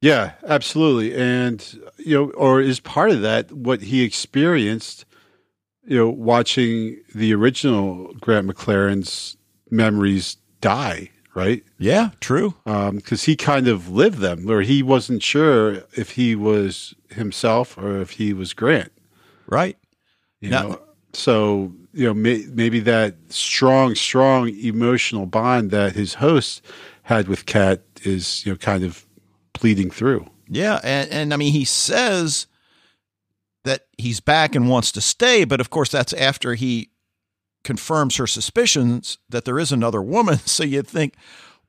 [0.00, 5.06] Yeah, absolutely, and you know, or is part of that what he experienced?
[5.86, 9.36] You know, watching the original Grant MacLaren's
[9.70, 11.62] memories die, right?
[11.78, 12.54] Yeah, true.
[12.66, 17.76] Um, because he kind of lived them, where he wasn't sure if he was himself
[17.78, 18.92] or if he was Grant.
[19.46, 19.76] Right.
[20.40, 20.80] You Now- know,
[21.12, 26.60] so you know may, maybe that strong, strong emotional bond that his host
[27.04, 29.06] had with Kat is you know kind of
[29.60, 30.26] bleeding through.
[30.48, 32.46] Yeah, and, and I mean he says
[33.64, 36.90] that he's back and wants to stay, but of course that's after he
[37.64, 40.38] confirms her suspicions that there is another woman.
[40.46, 41.14] So you'd think,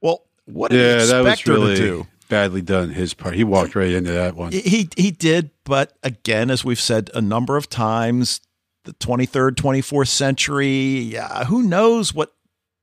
[0.02, 2.08] well, what did yeah, he that was expect her really to do?
[2.30, 2.90] badly done.
[2.90, 4.52] His part, he walked right into that one.
[4.52, 8.42] He he did, but again, as we've said a number of times,
[8.84, 12.34] the 23rd, 24th century, yeah, who knows what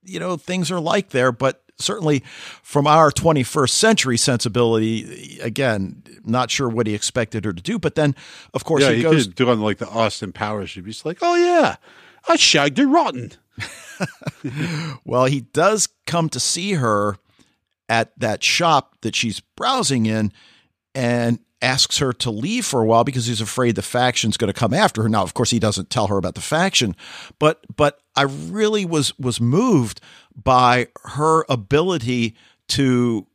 [0.05, 2.23] you know things are like there, but certainly
[2.63, 7.95] from our 21st century sensibility, again, not sure what he expected her to do, but
[7.95, 8.15] then
[8.55, 10.73] of course yeah, he, he goes could do on like the Austin Powers.
[10.73, 11.77] Just like, oh yeah,
[12.29, 13.33] I shagged her rotten.
[15.05, 17.17] Well, he does come to see her
[17.89, 20.33] at that shop that she's browsing in
[20.95, 24.59] and asks her to leave for a while because he's afraid the faction's going to
[24.59, 25.09] come after her.
[25.09, 26.97] Now, of course, he doesn't tell her about the faction,
[27.39, 30.01] but but I really was was moved
[30.35, 32.35] by her ability
[32.69, 33.27] to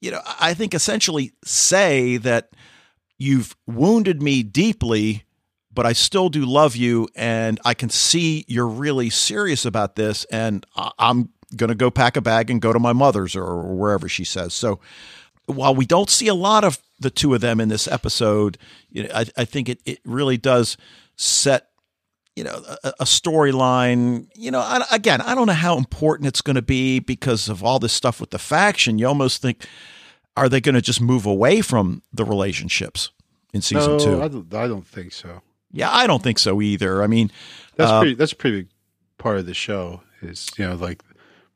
[0.00, 2.50] you know, I think essentially say that
[3.16, 5.24] you've wounded me deeply
[5.74, 10.24] but I still do love you, and I can see you're really serious about this,
[10.26, 10.64] and
[10.98, 14.24] I'm going to go pack a bag and go to my mother's or wherever she
[14.24, 14.54] says.
[14.54, 14.80] So
[15.46, 18.58] while we don't see a lot of the two of them in this episode,
[18.90, 20.76] you know, I, I think it, it really does
[21.16, 21.68] set
[22.34, 26.40] you know a, a storyline you know I, again i don't know how important it's
[26.40, 29.64] going to be because of all this stuff with the faction you almost think
[30.36, 33.12] are they going to just move away from the relationships
[33.52, 35.42] in season no, two I don't, I don't think so.
[35.74, 37.02] Yeah, I don't think so either.
[37.02, 37.30] I mean,
[37.76, 38.14] That's Uh, pretty.
[38.14, 38.68] That's a pretty big
[39.18, 40.00] part of the show.
[40.22, 41.02] Is you know like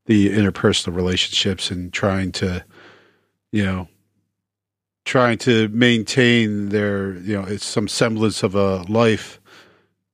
[0.07, 2.65] the interpersonal relationships and trying to,
[3.53, 3.89] you know,
[5.05, 9.41] trying to maintain their you know it's some semblance of a life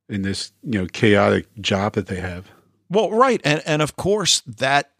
[0.08, 2.50] in this you know chaotic job that they have.
[2.90, 4.90] well, right, and and of course that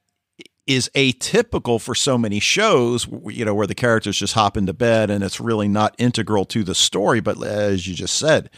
[0.67, 3.07] is atypical for so many shows.
[3.27, 6.65] You know, where the characters just hop into bed and it's really not integral to
[6.65, 7.21] the story.
[7.21, 8.49] But as you just said,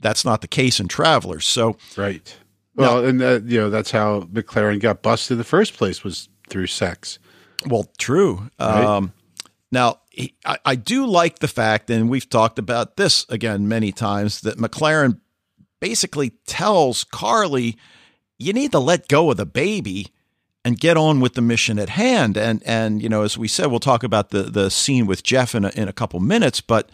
[0.00, 1.46] that's not the case in Travelers.
[1.46, 2.36] So Right.
[2.74, 6.28] Well, and that, you know that's how MacLaren got busted in the first place was
[6.50, 7.18] through sex.
[7.66, 8.50] Well, true.
[8.60, 8.84] Right.
[8.84, 9.12] Um,
[9.72, 13.92] now, he- I, I do like the fact, and we've talked about this again many
[13.92, 15.20] times, that MacLaren
[15.80, 17.76] basically tells Carly,
[18.38, 20.08] you need to let go of the baby
[20.64, 22.36] and get on with the mission at hand.
[22.36, 25.54] And, and you know, as we said, we'll talk about the, the scene with Jeff
[25.54, 26.90] in a, in a couple minutes, but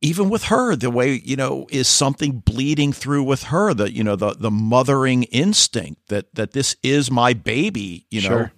[0.00, 4.02] even with her, the way, you know, is something bleeding through with her, the, you
[4.02, 8.52] know, the, the mothering instinct that, that this is my baby, you know, Sure.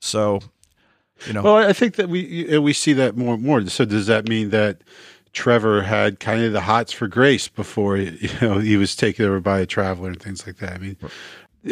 [0.00, 0.40] so
[1.26, 3.66] You know, Well, I think that we we see that more and more.
[3.68, 4.82] So does that mean that
[5.32, 9.40] Trevor had kind of the hots for Grace before you know he was taken over
[9.40, 10.74] by a traveler and things like that?
[10.74, 10.96] I mean,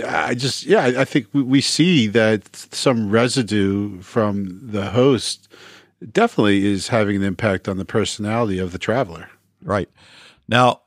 [0.06, 5.48] I just yeah, I, think we, we see that some residue from the host
[6.12, 9.28] definitely is having an impact on the personality of the traveler.
[9.62, 9.88] Right.
[10.48, 10.82] Now,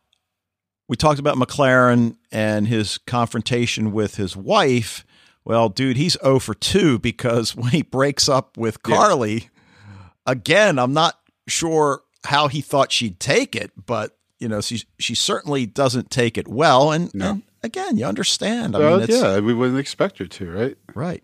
[0.87, 5.05] we talked about MacLaren and his confrontation with his wife.
[5.43, 10.09] Well, dude, he's 0 for 2 because when he breaks up with Carly, yeah.
[10.25, 15.15] again, I'm not sure how he thought she'd take it, but you know, she she
[15.15, 16.91] certainly doesn't take it well.
[16.91, 17.31] And, no.
[17.31, 18.75] and again, you understand.
[18.75, 20.77] I well, mean, yeah, we wouldn't expect her to, right?
[20.93, 21.23] Right.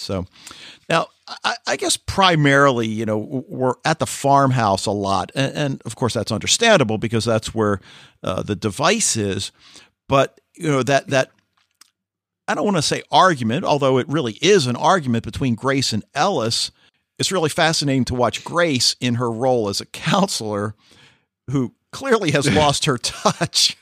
[0.00, 0.26] So
[0.88, 1.06] now,
[1.44, 5.94] I, I, guess primarily, you know, we're at the farmhouse a lot, and, and of
[5.94, 7.80] course that's understandable because that's where
[8.22, 9.52] uh, the device is.
[10.08, 11.30] But you know that that
[12.48, 16.04] I don't want to say argument, although it really is an argument between Grace and
[16.14, 16.72] Ellis.
[17.18, 20.74] It's really fascinating to watch Grace in her role as a counselor,
[21.50, 23.76] who clearly has lost her touch.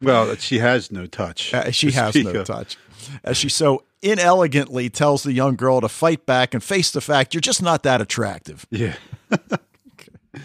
[0.00, 1.52] well, she has no touch.
[1.52, 2.46] Uh, she has no of.
[2.46, 2.78] touch,
[3.24, 7.34] as she so inelegantly tells the young girl to fight back and face the fact
[7.34, 8.66] you're just not that attractive.
[8.70, 8.94] Yeah.
[9.32, 10.12] okay.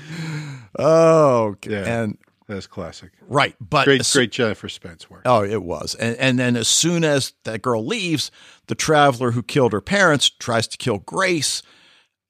[0.80, 1.72] Oh, okay.
[1.72, 2.02] Yeah.
[2.02, 2.18] and
[2.48, 3.12] that's classic.
[3.28, 5.24] Right, but great, great Jennifer Spence work.
[5.26, 8.32] Oh, it was, and and then as soon as that girl leaves,
[8.68, 11.62] the traveler who killed her parents tries to kill Grace,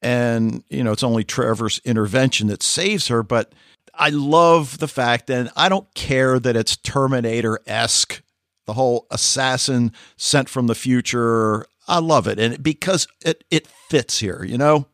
[0.01, 3.21] and you know it's only Trevor's intervention that saves her.
[3.21, 3.53] But
[3.93, 8.23] I love the fact, and I don't care that it's Terminator esque
[8.67, 11.65] the whole assassin sent from the future.
[11.87, 14.85] I love it, and because it it fits here, you know,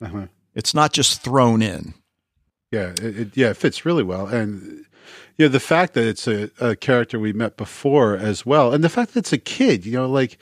[0.00, 0.26] uh-huh.
[0.54, 1.94] it's not just thrown in.
[2.70, 4.84] Yeah, it, it, yeah, it fits really well, and
[5.36, 8.84] you know the fact that it's a, a character we met before as well, and
[8.84, 10.38] the fact that it's a kid, you know, like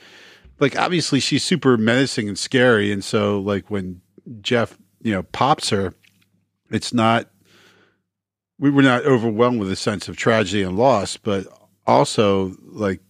[0.59, 4.01] like obviously she's super menacing and scary, and so like when
[4.41, 5.93] Jeff you know pops her,
[6.69, 7.27] it's not
[8.59, 11.47] we were not overwhelmed with a sense of tragedy and loss, but
[11.85, 13.01] also like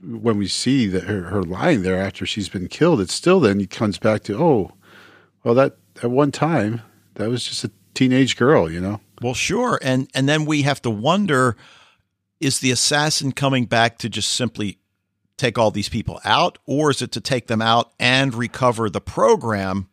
[0.00, 3.66] when we see that her, her lying there after she's been killed, it still then
[3.66, 4.72] comes back to oh,
[5.44, 6.82] well that at one time
[7.14, 9.00] that was just a teenage girl, you know.
[9.20, 11.56] Well, sure, and and then we have to wonder:
[12.40, 14.78] is the assassin coming back to just simply
[15.36, 19.00] take all these people out, or is it to take them out and recover the
[19.00, 19.88] program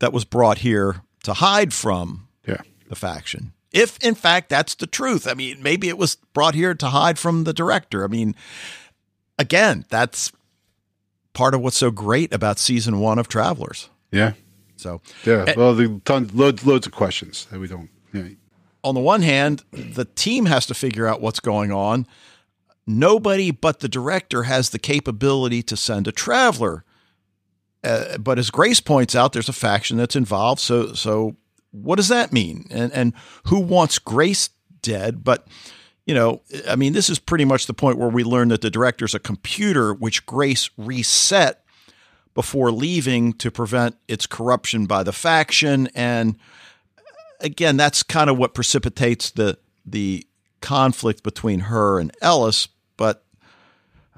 [0.00, 2.62] that was brought here to hide from yeah.
[2.88, 3.52] the faction?
[3.72, 5.26] If in fact that's the truth.
[5.26, 8.04] I mean, maybe it was brought here to hide from the director.
[8.04, 8.34] I mean,
[9.38, 10.32] again, that's
[11.32, 13.90] part of what's so great about season one of Travelers.
[14.10, 14.32] Yeah.
[14.76, 17.90] So yeah, eh, well, the tons, loads, loads of questions that we don't.
[18.12, 18.28] Yeah.
[18.84, 22.06] On the one hand, the team has to figure out what's going on.
[22.86, 26.84] Nobody but the director has the capability to send a traveler.
[27.84, 30.60] Uh, but as Grace points out, there's a faction that's involved.
[30.60, 31.36] So so
[31.70, 32.66] what does that mean?
[32.70, 33.12] And and
[33.44, 34.50] who wants Grace
[34.82, 35.24] dead?
[35.24, 35.46] But
[36.06, 38.70] you know, I mean, this is pretty much the point where we learn that the
[38.70, 41.62] director's a computer which Grace reset
[42.34, 45.88] before leaving to prevent its corruption by the faction.
[45.94, 46.38] And
[47.40, 50.26] again, that's kind of what precipitates the the
[50.60, 52.68] conflict between her and Ellis.
[52.96, 53.24] But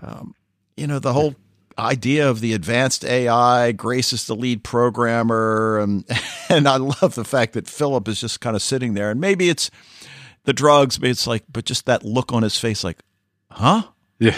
[0.00, 0.34] um,
[0.76, 1.34] you know, the whole
[1.81, 3.73] idea of the advanced AI.
[3.73, 8.21] Grace is the lead programmer, um, and and I love the fact that Philip is
[8.21, 9.11] just kind of sitting there.
[9.11, 9.71] And maybe it's
[10.45, 12.99] the drugs, but it's like, but just that look on his face, like,
[13.51, 13.83] huh?
[14.19, 14.37] Yeah.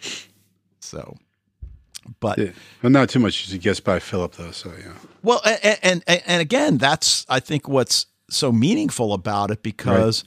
[0.80, 1.16] so,
[2.18, 2.50] but yeah.
[2.82, 4.50] well, not too much to guess by Philip though.
[4.50, 4.92] So yeah.
[5.22, 10.24] Well, and, and and again, that's I think what's so meaningful about it because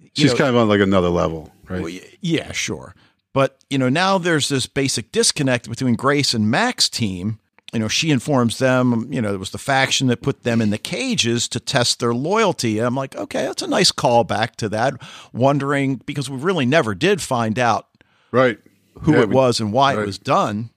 [0.00, 0.10] right.
[0.14, 1.82] she's know, kind of on like another level, right?
[1.82, 2.94] Well, yeah, sure.
[3.36, 7.38] But, you know, now there's this basic disconnect between Grace and Mac's team.
[7.70, 10.70] You know, she informs them, you know, it was the faction that put them in
[10.70, 12.78] the cages to test their loyalty.
[12.78, 14.94] And I'm like, okay, that's a nice callback to that,
[15.34, 17.88] wondering because we really never did find out
[18.30, 18.58] right
[19.00, 20.02] who yeah, it we, was and why right.
[20.02, 20.70] it was done.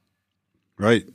[0.78, 1.06] Right.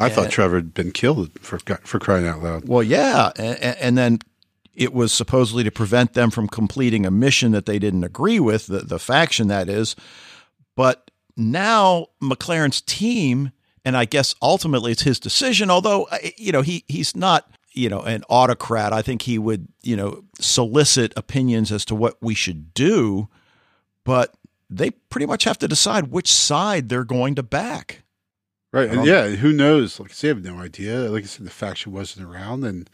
[0.00, 2.66] I and, thought Trevor had been killed for for crying out loud.
[2.66, 4.18] Well, yeah, and, and, then
[4.74, 8.66] it was supposedly to prevent them from completing a mission that they didn't agree with,
[8.66, 9.94] the, the faction that is.
[10.78, 13.50] But now MacLaren's team,
[13.84, 17.88] and I guess ultimately it's his decision, although, uh, you know, he he's not you
[17.88, 18.92] know an autocrat.
[18.92, 23.28] I think he would you know solicit opinions as to what we should do
[24.08, 24.34] but
[24.70, 28.04] they pretty much have to decide which side they're going to back.
[28.72, 30.00] Right and yeah who knows?
[30.00, 31.10] Like they have no idea.
[31.10, 32.88] Like i said the faction wasn't around and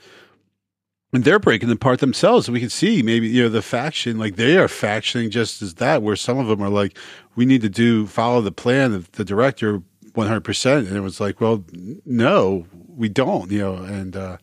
[1.15, 2.51] and they're breaking apart themselves.
[2.51, 6.03] We can see maybe you know the faction like they are factioning just as that,
[6.03, 6.99] where some of them are like,
[7.37, 9.81] we need to do follow the plan of the director
[10.15, 10.79] 100%.
[10.79, 11.65] And it was like, well,
[12.05, 14.39] no, we don't, you know, and, uh,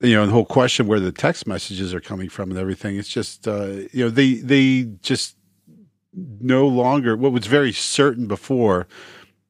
[0.00, 2.96] you know, the whole question where the text messages are coming from and everything.
[2.96, 5.36] It's just, uh, you know, they, they just
[6.14, 8.88] no longer, what was very certain before,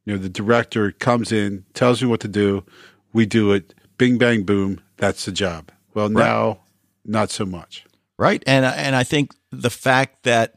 [0.04, 2.64] you know, the director comes in, tells me what to do,
[3.12, 5.70] we do it, bing, bang, boom, that's the job.
[5.95, 6.24] Well, right.
[6.24, 6.61] now,
[7.05, 7.84] not so much.
[8.18, 8.43] Right.
[8.47, 10.57] And, and I think the fact that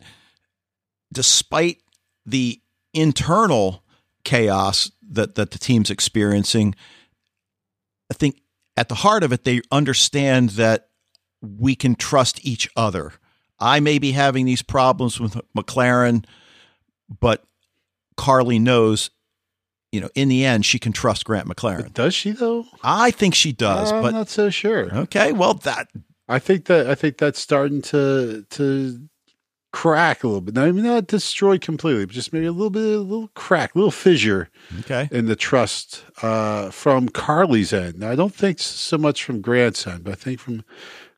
[1.11, 1.81] despite
[2.25, 2.61] the
[2.93, 3.83] internal
[4.23, 6.75] chaos that, that the team's experiencing,
[8.11, 8.41] I think
[8.77, 10.89] at the heart of it, they understand that
[11.41, 13.13] we can trust each other.
[13.59, 16.25] I may be having these problems with MacLaren,
[17.19, 17.43] but
[18.17, 19.09] Carly knows,
[19.95, 21.83] you know, in the end, she can trust Grant MacLaren.
[21.83, 22.65] But does she though?
[22.83, 24.93] I think she does, I'm but not so sure.
[24.93, 25.87] Okay, well that
[26.27, 28.99] I think that I think that's starting to to
[29.71, 30.55] crack a little bit.
[30.55, 33.75] Now, I mean, not destroyed completely, but just maybe a little bit, a little crack,
[33.75, 35.09] a little fissure okay.
[35.11, 37.99] in the trust uh, from Carly's end.
[37.99, 40.63] Now, I don't think so much from Grant's end, but I think from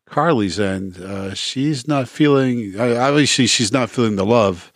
[0.07, 4.73] Carly's end, uh, she's not feeling, obviously, she's not feeling the love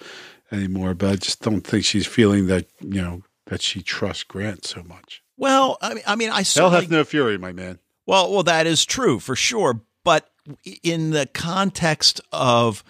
[0.51, 4.65] anymore, but I just don't think she's feeling that, you know, that she trusts Grant
[4.65, 5.21] so much.
[5.35, 7.79] Well, I mean, I mean, I certainly, hell hath no fury, my man.
[8.05, 9.81] Well, well, that is true for sure.
[10.05, 10.31] But
[10.81, 12.81] in the context of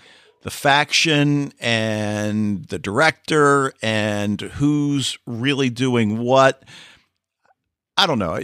[0.43, 6.63] the faction and the director and who's really doing what.
[7.97, 8.35] I don't know.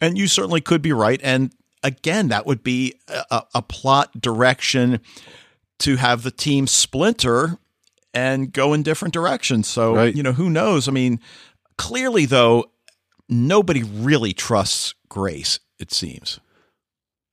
[0.00, 1.20] And you certainly could be right.
[1.22, 4.98] And again, that would be a, a plot direction
[5.78, 7.58] to have the team splinter
[8.16, 9.68] and go in different directions.
[9.68, 10.16] So, right.
[10.16, 10.88] you know, who knows?
[10.88, 11.20] I mean,
[11.76, 12.64] clearly, though,
[13.28, 16.40] nobody really trusts Grace, it seems.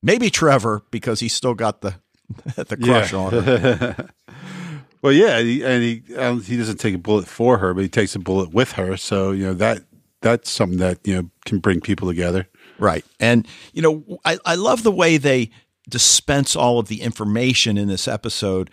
[0.02, 1.94] Maybe Trevor, because he's still got the
[2.56, 3.18] the crush yeah.
[3.18, 4.10] on her.
[5.02, 8.14] well, yeah, and he um, he doesn't take a bullet for her, but he takes
[8.14, 8.98] a bullet with her.
[8.98, 9.84] So you know that
[10.20, 12.46] that's something that you know can bring people together.
[12.78, 15.50] Right, and you know I I love the way they
[15.88, 18.70] dispense all of the information in this episode.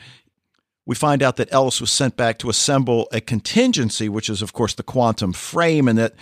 [0.92, 4.52] We find out that Ellis was sent back to assemble a contingency, which is, of
[4.52, 6.16] course, the quantum frame, and that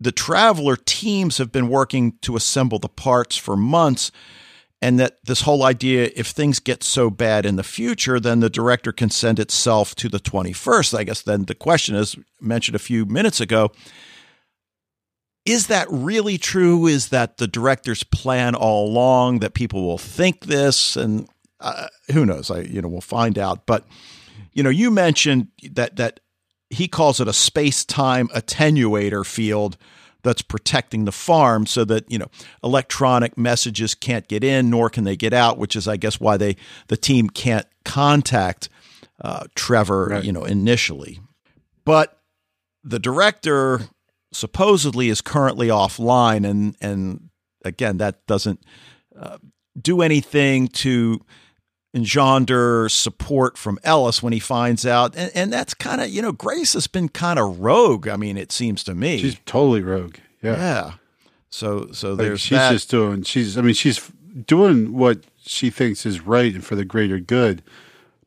[0.00, 4.10] the traveler teams have been working to assemble the parts for months
[4.80, 8.50] and that this whole idea if things get so bad in the future then the
[8.50, 12.80] director can send itself to the 21st i guess then the question is mentioned a
[12.80, 13.70] few minutes ago
[15.44, 16.86] is that really true?
[16.86, 20.96] Is that the director's plan all along that people will think this?
[20.96, 21.28] And
[21.62, 22.50] uh, who knows?
[22.50, 23.66] I you know we'll find out.
[23.66, 23.86] But
[24.52, 26.20] you know you mentioned that that
[26.70, 29.76] he calls it a space-time attenuator field
[30.22, 32.28] that's protecting the farm so that you know
[32.62, 36.36] electronic messages can't get in nor can they get out which is i guess why
[36.36, 36.56] they
[36.86, 38.68] the team can't contact
[39.22, 40.24] uh, trevor right.
[40.24, 41.20] you know initially.
[41.84, 42.20] But
[42.84, 43.80] the director
[44.32, 47.30] supposedly is currently offline and and
[47.64, 48.64] again that doesn't
[49.16, 49.38] uh,
[49.80, 51.20] do anything to
[51.94, 55.14] engender support from Ellis when he finds out.
[55.14, 58.08] And, and that's kind of, you know, Grace has been kind of rogue.
[58.08, 59.18] I mean, it seems to me.
[59.18, 60.16] She's totally rogue.
[60.42, 60.56] Yeah.
[60.56, 60.92] Yeah.
[61.50, 62.72] So, so there's she's that.
[62.72, 64.10] just doing, she's, I mean, she's
[64.46, 67.62] doing what she thinks is right and for the greater good.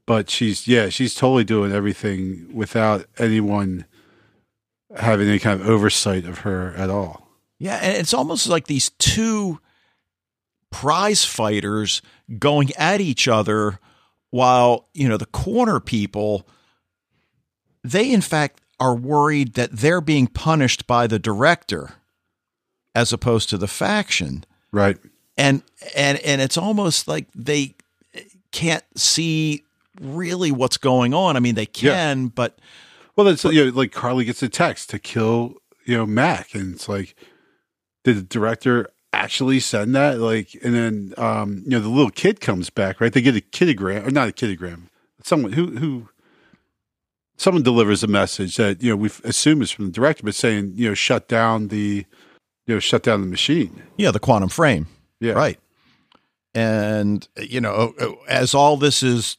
[0.05, 3.86] But she's, yeah, she's totally doing everything without anyone
[4.95, 7.28] having any kind of oversight of her at all.
[7.57, 7.80] Yeah.
[7.82, 9.59] And it's almost like these two
[10.72, 12.01] prize fighters
[12.39, 13.80] going at each other
[14.32, 16.47] while, you know, the corner people,
[17.84, 21.93] they in fact are worried that they're being punished by the director
[22.93, 24.43] as opposed to the faction.
[24.72, 24.97] Right.
[25.38, 25.63] And
[25.95, 27.76] and and it's almost like they
[28.51, 29.63] can't see
[30.01, 31.36] really what's going on.
[31.36, 32.30] I mean, they can, yeah.
[32.34, 32.57] but
[33.16, 35.55] well, that's you know, like Carly gets a text to kill
[35.86, 37.16] you know Mac, and it's like,
[38.03, 40.20] did the director actually send that?
[40.20, 43.11] Like, and then um, you know the little kid comes back, right?
[43.11, 44.84] They get a kidogram or not a kidogram.
[45.24, 46.09] Someone who who
[47.38, 50.74] someone delivers a message that you know we assume is from the director, but saying
[50.76, 52.05] you know shut down the
[52.68, 53.82] you know shut down the machine.
[53.97, 54.88] Yeah, the quantum frame.
[55.20, 55.59] Yeah, right.
[56.53, 57.93] And you know,
[58.28, 59.38] as all this is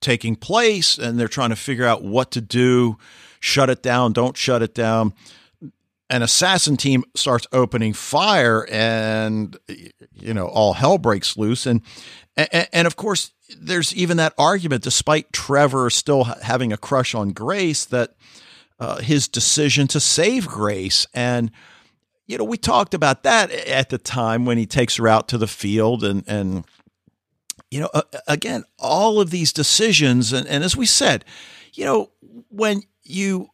[0.00, 2.98] taking place, and they're trying to figure out what to do,
[3.40, 5.14] shut it down, don't shut it down
[6.12, 9.56] an assassin team starts opening fire and
[10.12, 11.66] you know all hell breaks loose.
[11.66, 11.80] And
[12.36, 17.30] and, and of course there's even that argument despite Trevor still having a crush on
[17.30, 18.14] Grace that
[18.78, 21.06] uh, his decision to save Grace.
[21.14, 21.50] And
[22.26, 25.38] you know we talked about that at the time when he takes her out to
[25.38, 26.66] the field and and
[27.70, 27.90] you know
[28.28, 30.30] again all of these decisions.
[30.30, 31.24] And, and as we said
[31.72, 32.10] you know
[32.50, 33.48] when you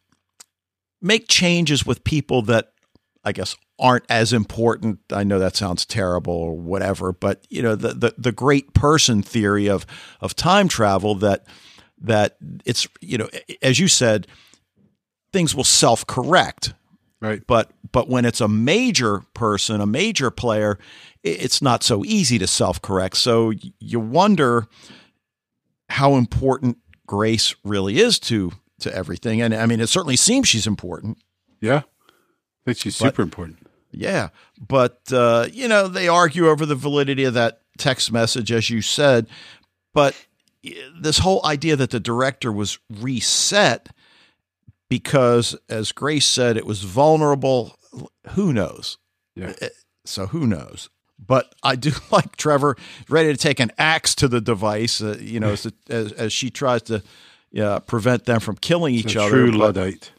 [1.00, 2.72] make changes with people that
[3.24, 5.00] I guess aren't as important.
[5.12, 9.22] I know that sounds terrible or whatever, but you know the the, the great person
[9.22, 9.86] theory of
[10.20, 11.46] of time travel that
[12.00, 13.28] that it's you know
[13.62, 14.26] as you said
[15.32, 16.74] things will self correct.
[17.20, 17.42] Right.
[17.46, 20.78] But but when it's a major person, a major player,
[21.22, 23.16] it's not so easy to self correct.
[23.16, 24.66] So you wonder
[25.88, 29.40] how important Grace really is to to everything.
[29.40, 31.18] And I mean, it certainly seems she's important.
[31.60, 33.58] Yeah, I think she's super important.
[33.90, 34.28] Yeah,
[34.60, 38.82] but uh, you know they argue over the validity of that text message, as you
[38.82, 39.26] said.
[39.94, 40.14] But
[40.98, 43.88] this whole idea that the director was reset
[44.88, 47.76] because, as Grace said, it was vulnerable.
[48.30, 48.98] Who knows?
[49.34, 49.54] Yeah.
[49.60, 49.68] Uh,
[50.04, 50.88] so who knows?
[51.18, 52.76] But I do like Trevor
[53.08, 55.00] ready to take an axe to the device.
[55.00, 57.02] Uh, you know, as, as, as she tries to
[57.56, 59.30] uh, prevent them from killing each other.
[59.30, 60.12] True luddite.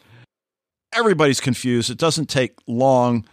[0.93, 1.89] Everybody's confused.
[1.89, 3.25] It doesn't take long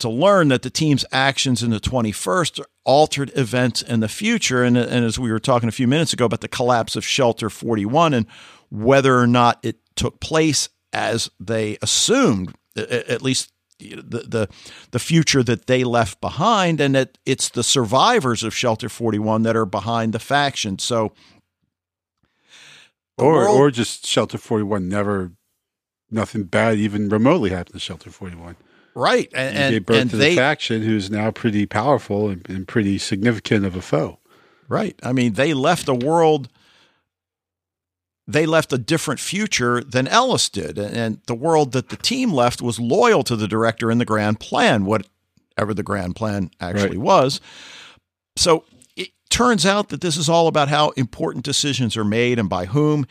[0.00, 4.62] to learn that the team's actions in the 21st altered events in the future.
[4.62, 7.48] And, and as we were talking a few minutes ago about the collapse of Shelter
[7.48, 8.26] 41 and
[8.70, 14.48] whether or not it took place as they assumed, at least the, the
[14.92, 19.56] the future that they left behind, and that it's the survivors of Shelter 41 that
[19.56, 20.78] are behind the faction.
[20.78, 21.12] So,
[23.18, 25.32] or world, or just Shelter 41 never
[26.10, 28.56] nothing bad even remotely happened to Shelter 41.
[28.96, 32.48] Right, and, and gave birth and to they, the faction who's now pretty powerful and,
[32.48, 34.20] and pretty significant of a foe.
[34.68, 34.98] Right.
[35.02, 36.48] I mean, they left a world
[38.26, 40.78] they left a different future than Ellis did.
[40.78, 44.40] And the world that the team left was loyal to the director and the grand
[44.40, 47.06] plan, whatever the grand plan actually right.
[47.06, 47.40] was.
[48.36, 48.64] So
[49.34, 53.04] turns out that this is all about how important decisions are made and by whom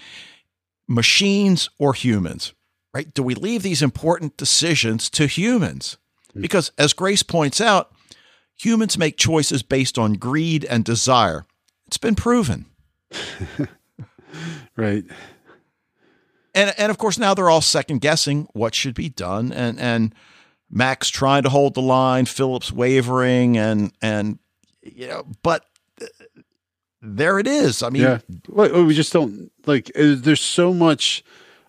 [0.87, 2.53] machines or humans,
[2.93, 3.13] right?
[3.13, 5.97] Do we leave these important decisions to humans?
[6.31, 6.39] Hmm.
[6.39, 7.91] Because as Grace points out,
[8.55, 11.45] humans make choices based on greed and desire.
[11.87, 12.67] It's been proven.
[14.77, 15.03] right.
[16.55, 20.15] And and of course now they're all second guessing what should be done and and
[20.71, 24.39] Max trying to hold the line, Phillips wavering and and
[24.81, 25.65] you know, but
[27.03, 27.83] there it is.
[27.83, 28.19] I mean, yeah.
[28.47, 29.91] Well, we just don't like.
[29.93, 31.23] There's so much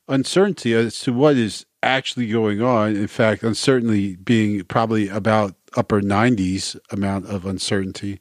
[0.08, 2.94] uncertainty as to what is actually going on.
[2.94, 8.20] In fact, uncertainty being probably about upper 90s amount of uncertainty.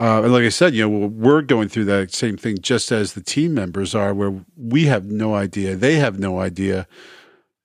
[0.00, 3.14] Uh, and like I said, you know, we're going through that same thing just as
[3.14, 6.86] the team members are, where we have no idea, they have no idea.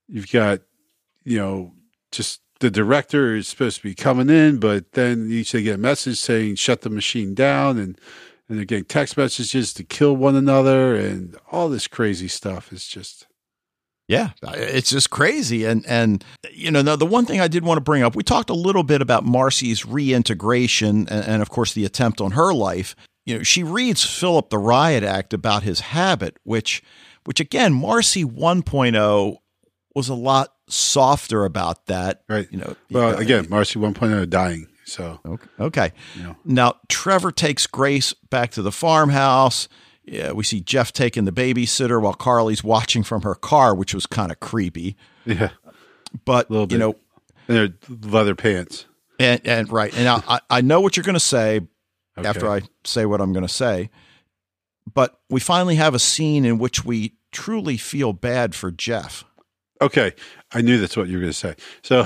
[0.07, 0.61] You've got,
[1.23, 1.73] you know,
[2.11, 5.77] just the director is supposed to be coming in, but then each they get a
[5.77, 7.99] message saying shut the machine down, and
[8.47, 12.87] and they're getting text messages to kill one another, and all this crazy stuff is
[12.87, 13.27] just
[14.07, 15.65] yeah, it's just crazy.
[15.65, 18.23] And and you know, the, the one thing I did want to bring up, we
[18.23, 22.53] talked a little bit about Marcy's reintegration and, and of course the attempt on her
[22.53, 22.95] life.
[23.25, 26.83] You know, she reads Philip the Riot Act about his habit, which
[27.25, 29.37] which again, Marcy 1.0
[29.95, 32.23] was a lot softer about that.
[32.27, 32.47] Right.
[32.51, 34.67] You know, well, again, Marcy 1.0 dying.
[34.85, 35.49] So okay.
[35.59, 35.91] okay.
[36.15, 36.35] You know.
[36.45, 39.67] Now Trevor takes Grace back to the farmhouse
[40.05, 44.05] yeah, we see Jeff taking the babysitter while Carly's watching from her car, which was
[44.05, 44.97] kind of creepy.
[45.25, 45.51] Yeah,
[46.25, 46.95] but you know,
[47.47, 48.85] and their leather pants.
[49.19, 51.61] And and right, and I I know what you're going to say
[52.17, 52.27] okay.
[52.27, 53.89] after I say what I'm going to say,
[54.93, 59.23] but we finally have a scene in which we truly feel bad for Jeff.
[59.81, 60.13] Okay,
[60.51, 61.55] I knew that's what you were going to say.
[61.81, 62.05] So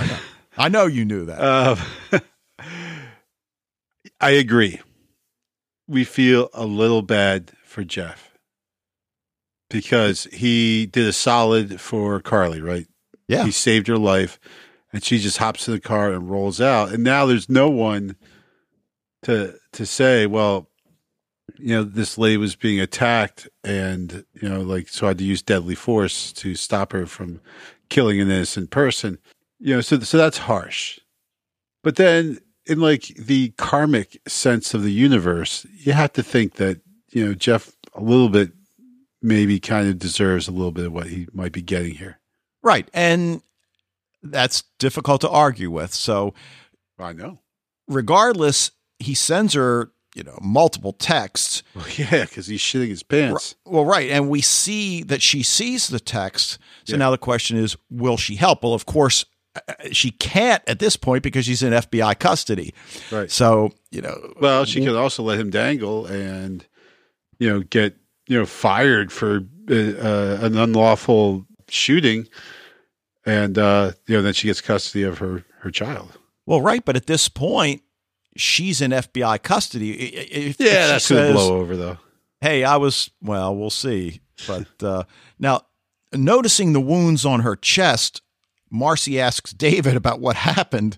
[0.57, 1.77] I know you knew that.
[2.11, 2.19] Uh,
[4.19, 4.81] I agree.
[5.87, 8.37] We feel a little bad for Jeff
[9.69, 12.87] because he did a solid for Carly, right?
[13.27, 13.45] Yeah.
[13.45, 14.39] He saved her life
[14.91, 16.91] and she just hops to the car and rolls out.
[16.91, 18.15] And now there's no one
[19.23, 20.69] to to say, well,
[21.57, 25.23] you know, this lady was being attacked and, you know, like so I had to
[25.23, 27.41] use deadly force to stop her from
[27.89, 29.19] killing an innocent person.
[29.59, 30.99] You know, so so that's harsh.
[31.83, 36.81] But then in like the karmic sense of the universe, you have to think that
[37.09, 38.51] you know, Jeff a little bit
[39.21, 42.19] maybe kind of deserves a little bit of what he might be getting here.
[42.61, 42.89] Right.
[42.93, 43.41] And
[44.21, 45.93] that's difficult to argue with.
[45.93, 46.33] So
[46.99, 47.39] I know.
[47.87, 51.63] Regardless, he sends her, you know, multiple texts.
[51.73, 53.55] Well, yeah, because he's shitting his pants.
[53.65, 54.09] Well, right.
[54.09, 56.59] And we see that she sees the text.
[56.83, 56.97] So yeah.
[56.97, 58.63] now the question is, will she help?
[58.63, 59.25] Well, of course,
[59.91, 62.73] she can't at this point because she's in FBI custody.
[63.11, 63.29] Right.
[63.31, 64.33] So, you know.
[64.39, 66.65] Well, she could also let him dangle and
[67.39, 67.95] you know, get
[68.27, 72.27] you know fired for uh, an unlawful shooting,
[73.25, 76.17] and uh, you know then she gets custody of her her child.
[76.45, 77.81] Well, right, but at this point,
[78.35, 79.91] she's in FBI custody.
[79.91, 81.97] If, yeah, if that's gonna blow over though.
[82.41, 83.55] Hey, I was well.
[83.55, 84.21] We'll see.
[84.47, 85.03] But uh,
[85.39, 85.61] now,
[86.13, 88.21] noticing the wounds on her chest,
[88.69, 90.97] Marcy asks David about what happened,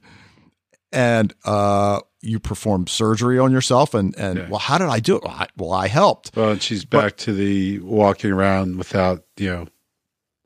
[0.91, 3.93] and uh, you performed surgery on yourself.
[3.93, 4.49] And and yeah.
[4.49, 5.23] well, how did I do it?
[5.23, 6.31] Well, I, well, I helped.
[6.35, 9.67] Well, and she's back but, to the walking around without you know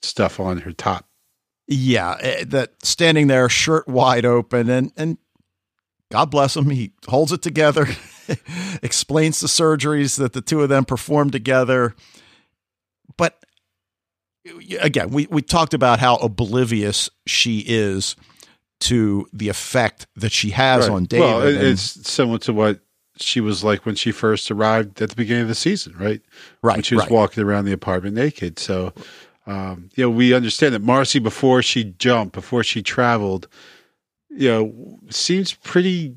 [0.02, 1.08] stuff on her top.
[1.68, 5.18] Yeah, eh, that standing there, shirt wide open, and and
[6.14, 7.88] God bless him, he holds it together,
[8.84, 11.96] explains the surgeries that the two of them performed together.
[13.18, 13.44] But
[14.82, 18.16] again, we we talked about how oblivious she is
[18.82, 20.96] to the effect that she has right.
[20.96, 21.26] on David.
[21.26, 22.80] Well, it's similar to what
[23.18, 26.22] she was like when she first arrived at the beginning of the season, right?
[26.62, 26.78] Right.
[26.78, 27.12] When she was right.
[27.12, 28.60] walking around the apartment naked.
[28.60, 28.94] So
[29.46, 33.48] um, you know, we understand that Marcy, before she jumped, before she traveled,
[34.30, 36.16] you know, seems pretty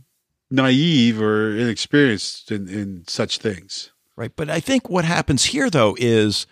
[0.51, 3.91] naive or inexperienced in, in such things.
[4.15, 4.33] Right.
[4.35, 6.47] But I think what happens here, though, is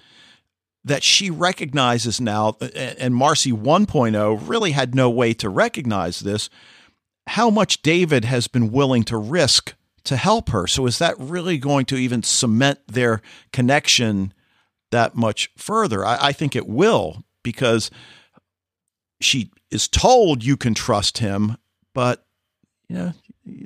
[0.85, 6.51] that she recognizes now, uh, and Marcy 1.0 really had no way to recognize this,
[7.29, 9.75] how much David has been willing to risk
[10.05, 10.67] to help her.
[10.67, 13.23] So is that really going to even cement their
[13.53, 14.35] connection
[14.95, 16.05] that much further.
[16.05, 17.91] I, I think it will because
[19.21, 21.57] she is told you can trust him,
[21.95, 22.25] but
[22.89, 23.13] you know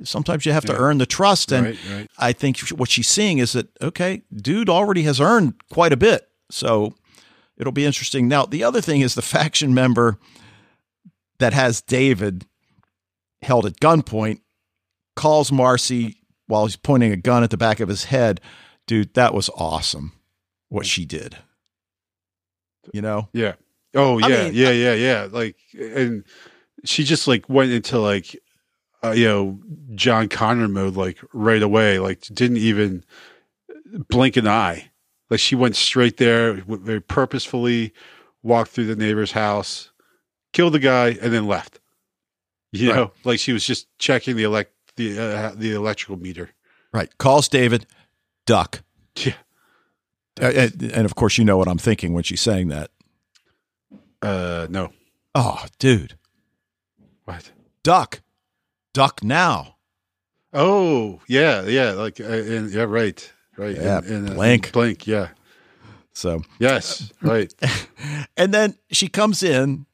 [0.03, 1.51] sometimes you have to earn the trust.
[1.51, 2.11] And right, right.
[2.17, 6.27] I think what she's seeing is that okay, dude already has earned quite a bit,
[6.49, 6.95] so
[7.59, 8.27] it'll be interesting.
[8.27, 10.17] Now the other thing is the faction member
[11.39, 12.45] that has David
[13.41, 14.41] held at gunpoint
[15.15, 16.15] calls Marcy
[16.47, 18.41] while he's pointing a gun at the back of his head.
[18.87, 20.13] Dude, that was awesome
[20.69, 21.37] what she did.
[22.93, 23.29] You know?
[23.33, 23.53] Yeah.
[23.95, 25.27] Oh yeah, I mean, yeah, yeah, yeah.
[25.31, 26.23] Like, and
[26.85, 28.39] she just like went into like,
[29.03, 29.59] uh, you know,
[29.95, 31.97] John Connor mode like right away.
[31.97, 33.03] Like, didn't even
[34.07, 34.91] blink an eye.
[35.29, 37.93] Like, she went straight there, very purposefully,
[38.41, 39.91] walked through the neighbor's house,
[40.53, 41.79] killed the guy, and then left.
[42.71, 42.95] You right.
[42.95, 46.51] know, like she was just checking the elect the uh, the electrical meter.
[46.93, 47.15] Right.
[47.17, 47.85] Calls David,
[48.45, 48.83] duck.
[49.15, 49.33] Yeah.
[50.39, 52.91] And, and, of course, you know what I'm thinking when she's saying that.
[54.21, 54.93] Uh, no.
[55.35, 56.17] Oh, dude.
[57.25, 57.51] What?
[57.83, 58.21] Duck.
[58.93, 59.75] Duck now.
[60.53, 63.75] Oh, yeah, yeah, like, uh, in, yeah, right, right.
[63.75, 65.29] Yeah, in, in, blink, uh, blink, yeah.
[66.13, 67.53] So yes, right.
[68.37, 69.85] and then she comes in.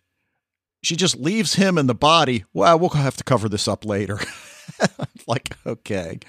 [0.83, 2.45] She just leaves him in the body.
[2.53, 4.19] Well, we'll have to cover this up later.
[5.27, 6.19] like, okay.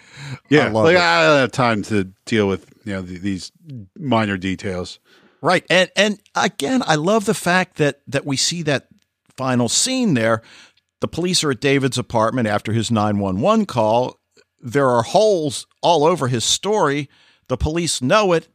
[0.49, 0.67] Yeah.
[0.67, 1.01] I like, it.
[1.01, 3.53] I don't have time to deal with, you know, the, these
[3.99, 4.99] minor details.
[5.43, 5.65] Right.
[5.71, 8.89] And, and again, I love the fact that, that we see that
[9.37, 10.43] final scene there.
[11.01, 14.19] The police are at David's apartment after his 911 call.
[14.61, 17.11] There are holes all over his story.
[17.49, 18.49] The police know it.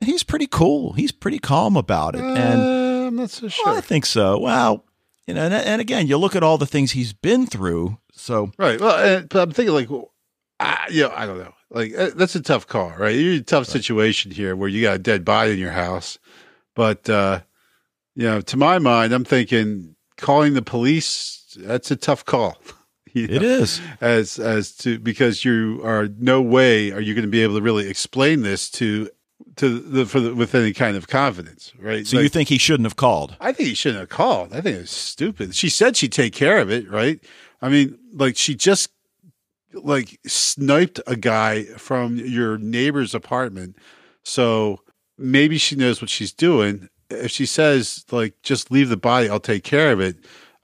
[0.00, 0.92] He's pretty cool.
[0.92, 2.22] He's pretty calm about it.
[2.22, 3.66] And uh, I'm not so sure.
[3.66, 4.38] Well, I think so.
[4.38, 4.84] Well,
[5.26, 8.50] you know, and, and again, you look at all the things he's been through so
[8.58, 8.80] right.
[8.80, 9.88] Well, but I'm thinking like,
[10.58, 11.52] I, you know, I don't know.
[11.70, 13.14] Like uh, that's a tough call, right?
[13.14, 13.72] You're in a tough right.
[13.72, 16.18] situation here where you got a dead body in your house,
[16.74, 17.40] but uh,
[18.14, 21.56] you know, to my mind, I'm thinking calling the police.
[21.58, 22.56] That's a tough call.
[23.16, 27.24] You know, it is as as to because you are no way are you going
[27.24, 29.08] to be able to really explain this to
[29.56, 32.06] to the for the, with any kind of confidence, right?
[32.06, 33.34] So like, you think he shouldn't have called?
[33.40, 34.52] I think he shouldn't have called.
[34.52, 35.54] I think it's stupid.
[35.54, 37.18] She said she'd take care of it, right?
[37.62, 38.90] I mean, like she just
[39.72, 43.76] like sniped a guy from your neighbor's apartment.
[44.24, 44.80] So
[45.16, 46.90] maybe she knows what she's doing.
[47.08, 50.16] If she says like just leave the body, I'll take care of it.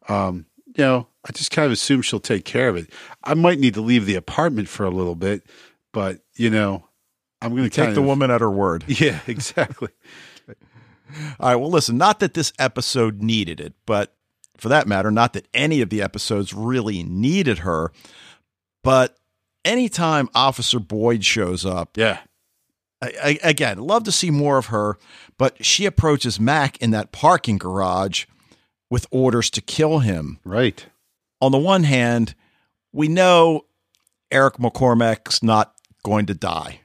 [0.07, 2.91] Um, you know, I just kind of assume she'll take care of it.
[3.23, 5.45] I might need to leave the apartment for a little bit,
[5.93, 6.89] but you know,
[7.41, 8.85] I'm going to take the of, woman at her word.
[8.89, 9.89] Yeah, exactly.
[11.39, 11.57] All right.
[11.57, 14.15] Well, listen, not that this episode needed it, but
[14.57, 17.93] for that matter, not that any of the episodes really needed her,
[18.83, 19.19] but
[19.65, 22.21] anytime Officer Boyd shows up, yeah.
[23.03, 24.97] I, I, again, love to see more of her,
[25.37, 28.27] but she approaches Mac in that parking garage
[28.89, 30.39] with orders to kill him.
[30.45, 30.87] Right.
[31.43, 32.37] On the one hand,
[32.93, 33.67] we know
[34.31, 35.75] Eric McCormack's not
[36.05, 36.81] going to die.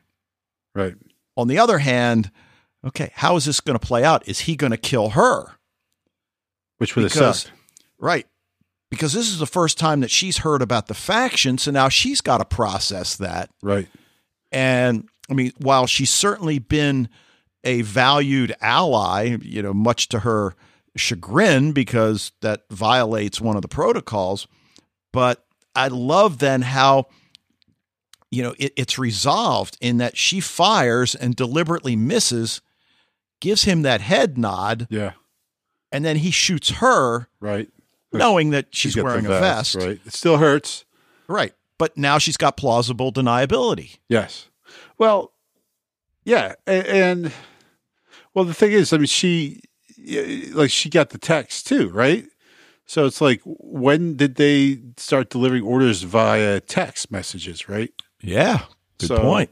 [0.73, 0.95] Right.
[1.37, 2.31] On the other hand,
[2.83, 4.27] okay, how is this going to play out?
[4.27, 5.53] Is he going to kill her?
[6.79, 7.51] Which would have sucked.
[7.99, 8.25] Right.
[8.89, 11.59] Because this is the first time that she's heard about the faction.
[11.59, 13.51] So now she's got to process that.
[13.61, 13.87] Right.
[14.51, 17.09] And I mean, while she's certainly been
[17.63, 20.55] a valued ally, you know, much to her
[20.97, 24.47] chagrin because that violates one of the protocols.
[25.13, 25.45] But
[25.75, 27.07] I love then how
[28.31, 32.61] you know it, it's resolved in that she fires and deliberately misses,
[33.39, 35.13] gives him that head nod, Yeah.
[35.91, 37.69] and then he shoots her, Right.
[38.11, 39.75] knowing that she's wearing a vest.
[39.75, 39.99] Right.
[40.05, 40.83] It still hurts.
[41.27, 41.53] Right.
[41.77, 43.99] But now she's got plausible deniability.
[44.09, 44.47] Yes.
[44.97, 45.31] Well,
[46.25, 47.31] yeah, and,
[48.33, 49.61] well, the thing is, I mean, she
[50.53, 52.25] like she got the text too, right?
[52.85, 57.91] So it's like, when did they start delivering orders via text messages, right?
[58.21, 58.63] Yeah.
[58.99, 59.49] Good So- point.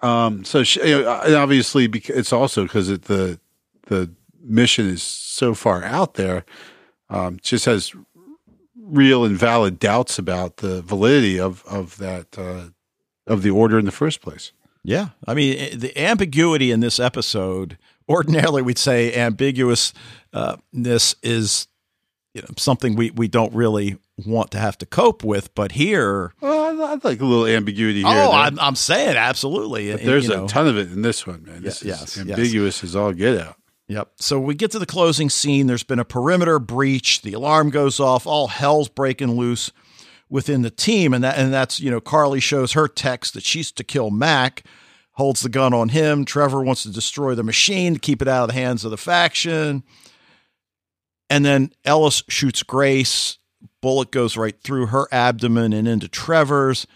[0.00, 3.40] Um, so she, you know, obviously, it's also because it, the
[3.88, 4.10] the
[4.40, 6.44] mission is so far out there.
[7.10, 7.92] Um, just has
[8.80, 12.66] real and valid doubts about the validity of of that uh,
[13.26, 14.52] of the order in the first place.
[14.84, 15.08] Yeah.
[15.26, 17.76] I mean, the ambiguity in this episode,
[18.08, 19.92] ordinarily we'd say ambiguous
[20.32, 20.56] uh,
[21.22, 21.68] is
[22.34, 23.96] you know, something we, we don't really
[24.26, 25.54] want to have to cope with.
[25.54, 28.08] But here, Well, I- I'd like a little ambiguity here.
[28.08, 28.32] oh.
[28.32, 29.90] I'm, I'm saying absolutely.
[29.90, 31.62] And, there's know, a ton of it in this one, man.
[31.62, 32.28] This Yeah, is yes, yes.
[32.28, 33.56] ambiguous as all get out.
[33.88, 34.10] Yep.
[34.16, 35.66] So we get to the closing scene.
[35.66, 37.22] There's been a perimeter breach.
[37.22, 38.26] The alarm goes off.
[38.26, 39.72] All hell's breaking loose
[40.28, 43.72] within the team, and that and that's you know Carly shows her text that she's
[43.72, 44.62] to kill Mac,
[45.18, 46.24] holds the gun on him.
[46.24, 48.96] Trevor wants to destroy the machine to keep it out of the hands of the
[48.96, 49.82] faction,
[51.28, 53.38] and then Ellis shoots Grace.
[53.82, 56.86] Bullet goes right through her abdomen and into Trevor's.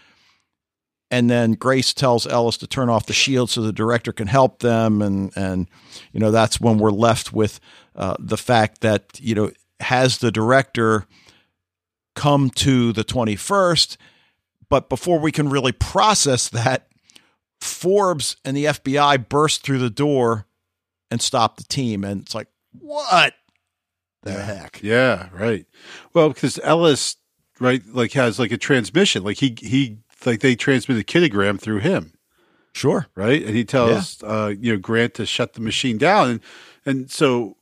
[1.11, 4.59] And then Grace tells Ellis to turn off the shield so the director can help
[4.59, 5.67] them, and and
[6.11, 7.59] you know that's when we're left with
[7.95, 11.05] uh, the fact that you know has the director
[12.15, 13.97] come to the 21st
[14.69, 16.87] but before we can really process that
[17.63, 20.45] forbes and the fbi burst through the door
[21.09, 22.03] and stop the team.
[22.03, 22.47] And it's like
[22.79, 23.33] what
[24.23, 24.81] the heck?
[24.81, 25.65] Yeah, right.
[26.13, 27.17] Well, because Ellis,
[27.59, 31.79] right, like has like a transmission, like he he like they transmit a kidogram through
[31.79, 32.13] him,
[32.73, 33.07] sure.
[33.15, 36.39] Right, and he tells uh, you know Grant to shut the machine down, and
[36.85, 37.57] and so.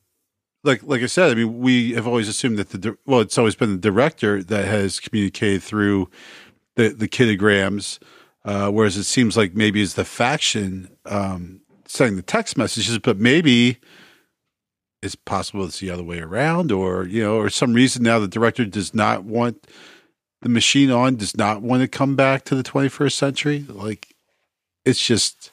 [0.64, 3.56] Like, like I said, I mean, we have always assumed that the well, it's always
[3.56, 6.08] been the director that has communicated through
[6.76, 7.98] the the kidograms,
[8.46, 13.18] uh, whereas it seems like maybe it's the faction um, sending the text messages, but
[13.18, 13.78] maybe
[15.02, 18.28] it's possible it's the other way around, or you know, or some reason now the
[18.28, 19.68] director does not want
[20.42, 23.66] the machine on, does not want to come back to the 21st century.
[23.68, 24.16] Like,
[24.86, 25.52] it's just,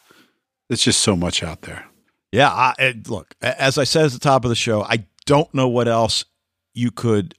[0.70, 1.86] it's just so much out there.
[2.32, 5.68] Yeah, I, look, as I said at the top of the show, I don't know
[5.68, 6.24] what else
[6.74, 7.34] you could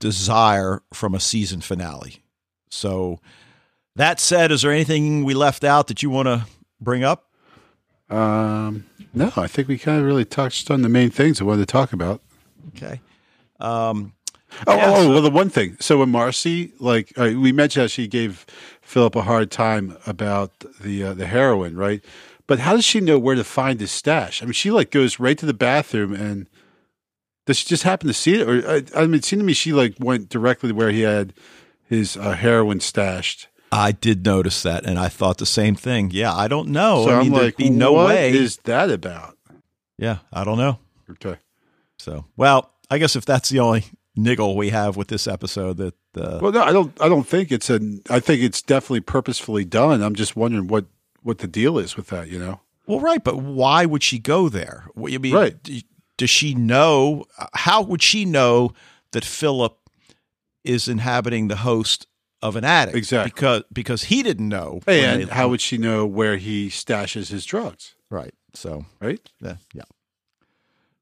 [0.00, 2.22] desire from a season finale.
[2.70, 3.20] So,
[3.98, 6.46] that said, is there anything we left out that you want to
[6.80, 7.26] bring up?
[8.10, 11.68] Um, no, I think we kind of really touched on the main things I wanted
[11.68, 12.22] to talk about.
[12.76, 13.00] Okay.
[13.60, 14.14] Um,
[14.66, 15.76] Oh, Yeah, oh, so- well, the one thing.
[15.78, 18.46] So when Marcy, like uh, we mentioned, how she gave
[18.80, 22.02] Philip a hard time about the uh, the heroin, right?
[22.46, 24.42] But how does she know where to find his stash?
[24.42, 26.48] I mean, she like goes right to the bathroom, and
[27.44, 28.48] does she just happen to see it?
[28.48, 31.34] Or I, I mean, it seemed to me she like went directly where he had
[31.84, 33.48] his uh, heroin stashed.
[33.70, 36.10] I did notice that, and I thought the same thing.
[36.12, 37.04] Yeah, I don't know.
[37.04, 38.30] so I I'm mean, there'd like, be no what way.
[38.32, 39.36] is that about?
[39.98, 40.78] yeah, I don't know.
[41.10, 41.36] Okay.
[41.98, 43.84] So, well, I guess if that's the only
[44.16, 46.96] niggle we have with this episode, that uh, Well, no, I don't.
[47.00, 47.80] I don't think it's a.
[48.08, 50.02] I think it's definitely purposefully done.
[50.02, 50.86] I'm just wondering what
[51.22, 52.28] what the deal is with that.
[52.28, 52.60] You know.
[52.86, 54.86] Well, right, but why would she go there?
[54.94, 55.62] What- I mean, Right.
[55.62, 55.84] d-
[56.16, 57.26] Does she know?
[57.52, 58.72] How would she know
[59.12, 59.76] that Philip
[60.64, 62.06] is inhabiting the host
[62.42, 62.96] of an addict.
[62.96, 63.30] Exactly.
[63.34, 64.80] Because because he didn't know.
[64.86, 67.94] And they- how would she know where he stashes his drugs?
[68.10, 68.32] right?
[68.54, 69.20] So Right.
[69.40, 69.82] yeah, yeah.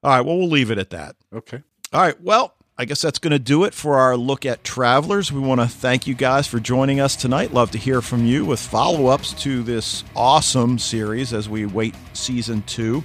[0.03, 0.21] All right.
[0.21, 1.17] Well, we'll leave it at that.
[1.33, 1.63] Okay.
[1.93, 2.21] All right.
[2.21, 5.33] Well, I guess that's going to do it for our look at Travelers.
[5.33, 7.55] We want to thank you guys for joining us tonight.
[7.55, 11.95] Love to hear from you with follow ups to this awesome series as we wait
[12.13, 13.03] season two.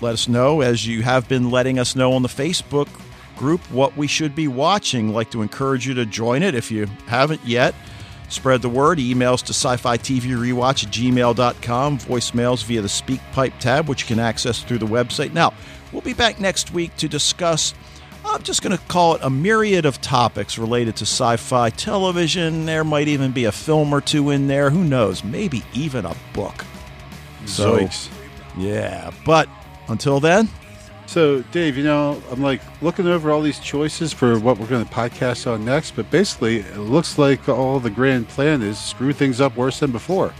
[0.00, 2.88] Let us know, as you have been letting us know on the Facebook
[3.36, 5.12] group, what we should be watching.
[5.12, 7.74] Like to encourage you to join it if you haven't yet.
[8.28, 8.98] Spread the word.
[8.98, 11.98] Emails to sci fi TV rewatch at gmail.com.
[11.98, 15.32] Voicemails via the Speak Pipe tab, which you can access through the website.
[15.32, 15.52] Now,
[15.92, 17.74] we'll be back next week to discuss,
[18.24, 22.66] I'm just going to call it a myriad of topics related to sci fi television.
[22.66, 24.70] There might even be a film or two in there.
[24.70, 25.22] Who knows?
[25.22, 26.64] Maybe even a book.
[27.46, 27.88] So-.
[28.56, 29.10] Yeah.
[29.26, 29.48] But
[29.88, 30.48] until then,
[31.14, 34.84] So, Dave, you know, I'm like looking over all these choices for what we're going
[34.84, 39.12] to podcast on next, but basically, it looks like all the grand plan is screw
[39.12, 40.34] things up worse than before.